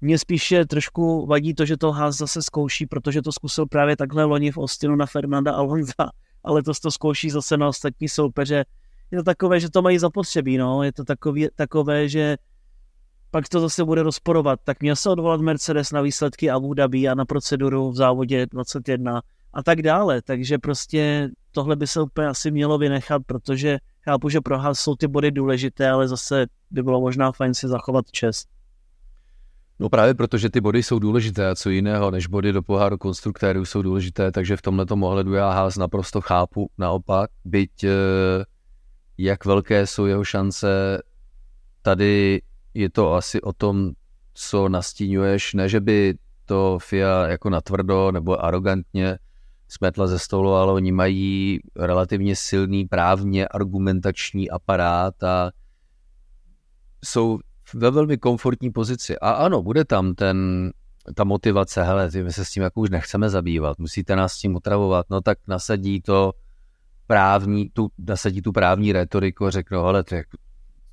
Mně 0.00 0.18
spíše 0.18 0.64
trošku 0.64 1.26
vadí 1.26 1.54
to, 1.54 1.64
že 1.64 1.76
to 1.76 1.92
Haas 1.92 2.16
zase 2.16 2.42
zkouší, 2.42 2.86
protože 2.86 3.22
to 3.22 3.32
zkusil 3.32 3.66
právě 3.66 3.96
takhle 3.96 4.24
loni 4.24 4.52
v 4.52 4.58
Ostinu 4.58 4.96
na 4.96 5.06
Fernanda 5.06 5.52
Alonza, 5.52 6.10
ale 6.44 6.62
to 6.62 6.72
to 6.82 6.90
zkouší 6.90 7.30
zase 7.30 7.56
na 7.56 7.68
ostatní 7.68 8.08
soupeře. 8.08 8.64
Je 9.10 9.18
to 9.18 9.24
takové, 9.24 9.60
že 9.60 9.70
to 9.70 9.82
mají 9.82 9.98
zapotřebí, 9.98 10.58
no. 10.58 10.82
Je 10.82 10.92
to 10.92 11.04
takový, 11.04 11.48
takové, 11.56 12.08
že 12.08 12.36
pak 13.30 13.48
to 13.48 13.60
zase 13.60 13.84
bude 13.84 14.02
rozporovat. 14.02 14.60
Tak 14.64 14.80
měl 14.80 14.96
se 14.96 15.10
odvolat 15.10 15.40
Mercedes 15.40 15.92
na 15.92 16.00
výsledky 16.00 16.50
Abu 16.50 16.74
Dhabi 16.74 17.08
a 17.08 17.14
na 17.14 17.24
proceduru 17.24 17.90
v 17.90 17.96
závodě 17.96 18.46
21 18.46 19.22
a 19.52 19.62
tak 19.62 19.82
dále. 19.82 20.22
Takže 20.22 20.58
prostě 20.58 21.30
tohle 21.52 21.76
by 21.76 21.86
se 21.86 22.00
úplně 22.00 22.28
asi 22.28 22.50
mělo 22.50 22.78
vynechat, 22.78 23.22
protože 23.26 23.78
chápu, 24.04 24.28
že 24.28 24.40
pro 24.40 24.58
Haas 24.58 24.80
jsou 24.80 24.94
ty 24.94 25.06
body 25.06 25.30
důležité, 25.30 25.90
ale 25.90 26.08
zase 26.08 26.46
by 26.70 26.82
bylo 26.82 27.00
možná 27.00 27.32
fajn 27.32 27.54
si 27.54 27.68
zachovat 27.68 28.10
čest. 28.10 28.48
No 29.78 29.88
právě 29.88 30.14
protože 30.14 30.50
ty 30.50 30.60
body 30.60 30.82
jsou 30.82 30.98
důležité 30.98 31.48
a 31.48 31.54
co 31.54 31.70
jiného 31.70 32.10
než 32.10 32.26
body 32.26 32.52
do 32.52 32.62
poháru 32.62 32.98
konstruktérů 32.98 33.64
jsou 33.64 33.82
důležité, 33.82 34.32
takže 34.32 34.56
v 34.56 34.62
tomhle 34.62 34.86
ohledu 34.90 35.34
já 35.34 35.50
Haas 35.50 35.76
naprosto 35.76 36.20
chápu 36.20 36.70
naopak, 36.78 37.30
byť 37.44 37.84
eh, 37.84 37.90
jak 39.18 39.44
velké 39.44 39.86
jsou 39.86 40.06
jeho 40.06 40.24
šance, 40.24 41.02
tady 41.82 42.42
je 42.74 42.90
to 42.90 43.14
asi 43.14 43.40
o 43.40 43.52
tom, 43.52 43.90
co 44.34 44.68
nastínuješ, 44.68 45.54
ne 45.54 45.68
že 45.68 45.80
by 45.80 46.14
to 46.44 46.78
FIA 46.82 47.26
jako 47.26 47.50
natvrdo 47.50 48.12
nebo 48.12 48.44
arrogantně 48.44 49.18
smetla 49.70 50.06
ze 50.06 50.18
stolu, 50.18 50.52
ale 50.52 50.72
oni 50.72 50.92
mají 50.92 51.58
relativně 51.76 52.36
silný 52.36 52.84
právně 52.84 53.48
argumentační 53.48 54.50
aparát 54.50 55.22
a 55.22 55.50
jsou 57.04 57.38
ve 57.74 57.90
velmi 57.90 58.18
komfortní 58.18 58.70
pozici. 58.70 59.18
A 59.18 59.30
ano, 59.30 59.62
bude 59.62 59.84
tam 59.84 60.14
ten, 60.14 60.70
ta 61.14 61.24
motivace, 61.24 61.82
hele, 61.82 62.10
my 62.22 62.32
se 62.32 62.44
s 62.44 62.50
tím 62.50 62.62
jako 62.62 62.80
už 62.80 62.90
nechceme 62.90 63.30
zabývat, 63.30 63.78
musíte 63.78 64.16
nás 64.16 64.32
s 64.32 64.38
tím 64.38 64.56
otravovat, 64.56 65.06
no 65.10 65.20
tak 65.20 65.38
nasadí 65.46 66.00
to 66.00 66.32
právní, 67.06 67.70
tu, 67.70 67.88
nasadí 67.98 68.42
tu 68.42 68.52
právní 68.52 68.92
retoriku 68.92 69.46
a 69.46 69.50
řeknou, 69.50 69.84
hele, 69.84 70.04
je, 70.12 70.24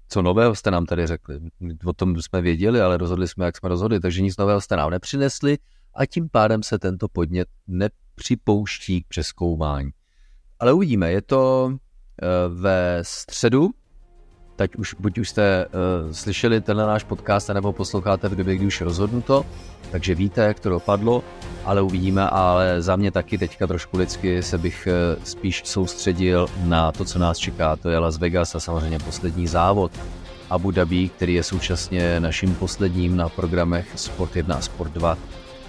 co 0.10 0.22
nového 0.22 0.56
jste 0.56 0.72
nám 0.72 0.86
tady 0.86 1.08
řekli? 1.08 1.40
O 1.86 1.94
tom 1.94 2.22
jsme 2.22 2.42
věděli, 2.42 2.82
ale 2.82 2.98
rozhodli 2.98 3.28
jsme, 3.28 3.46
jak 3.46 3.58
jsme 3.58 3.70
rozhodli, 3.70 4.00
takže 4.00 4.22
nic 4.22 4.38
nového 4.38 4.62
jste 4.62 4.76
nám 4.76 4.92
nepřinesli 4.92 5.58
a 5.96 6.06
tím 6.06 6.30
pádem 6.30 6.64
se 6.64 6.80
tento 6.80 7.08
podnět 7.08 7.48
ne, 7.68 7.90
připouští 8.18 9.04
k 9.04 9.08
přeskoumání. 9.08 9.90
Ale 10.60 10.74
uvidíme, 10.74 11.12
je 11.12 11.22
to 11.22 11.72
eh, 11.72 12.26
ve 12.50 13.00
středu, 13.02 13.72
teď 14.58 14.76
už, 14.76 14.96
buď 15.00 15.18
už 15.18 15.30
jste 15.30 15.66
uh, 15.66 16.12
slyšeli 16.12 16.62
tenhle 16.62 16.88
náš 16.88 17.04
podcast, 17.04 17.50
nebo 17.50 17.74
posloucháte 17.74 18.30
v 18.30 18.36
době, 18.36 18.56
kdy 18.56 18.66
už 18.66 18.80
je 18.80 18.86
rozhodnuto, 18.86 19.46
takže 19.92 20.16
víte, 20.16 20.42
jak 20.42 20.60
to 20.60 20.70
dopadlo, 20.70 21.24
ale 21.66 21.82
uvidíme, 21.82 22.30
ale 22.30 22.82
za 22.82 22.96
mě 22.96 23.12
taky 23.12 23.38
teďka 23.38 23.68
trošku 23.68 23.98
lidsky 23.98 24.44
se 24.44 24.58
bych 24.58 24.88
uh, 24.88 25.24
spíš 25.24 25.62
soustředil 25.66 26.48
na 26.64 26.92
to, 26.92 27.06
co 27.06 27.20
nás 27.20 27.38
čeká, 27.38 27.76
to 27.76 27.90
je 27.90 27.98
Las 27.98 28.18
Vegas 28.18 28.56
a 28.56 28.60
samozřejmě 28.60 29.00
poslední 29.00 29.48
závod 29.48 29.92
Abu 30.50 30.72
Dhabi, 30.72 31.10
který 31.10 31.34
je 31.34 31.44
současně 31.44 32.20
naším 32.20 32.56
posledním 32.56 33.18
na 33.18 33.30
programech 33.30 33.88
Sport 33.96 34.36
1 34.36 34.56
a 34.56 34.62
Sport 34.62 34.92
2 34.92 35.18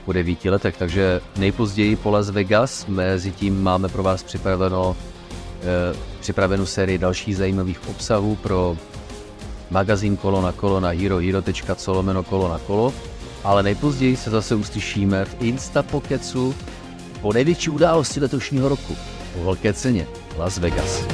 po 0.08 0.12
devíti 0.12 0.50
letech, 0.50 0.76
takže 0.76 1.20
nejpozději 1.36 1.96
po 1.96 2.10
Las 2.10 2.30
Vegas, 2.30 2.86
mezi 2.86 3.32
tím 3.32 3.62
máme 3.62 3.88
pro 3.88 4.02
vás 4.02 4.22
připraveno 4.22 4.96
eh, 5.60 5.96
připravenou 6.20 6.66
sérii 6.66 6.98
dalších 6.98 7.36
zajímavých 7.36 7.88
obsahů 7.88 8.36
pro 8.36 8.76
magazín 9.70 10.16
Kolo 10.16 10.42
na 10.42 10.52
kolo 10.52 10.80
na 10.80 10.88
herohero.co 10.88 11.92
lomeno 11.92 12.22
kolo 12.22 12.48
na 12.48 12.58
kolo, 12.58 12.94
ale 13.44 13.62
nejpozději 13.62 14.16
se 14.16 14.30
zase 14.30 14.54
uslyšíme 14.54 15.24
v 15.24 15.36
Instapokecu 15.40 16.54
po 17.20 17.32
největší 17.32 17.70
události 17.70 18.20
letošního 18.20 18.68
roku, 18.68 18.96
po 19.34 19.44
velké 19.44 19.72
ceně 19.72 20.06
Las 20.38 20.58
Vegas. 20.58 21.04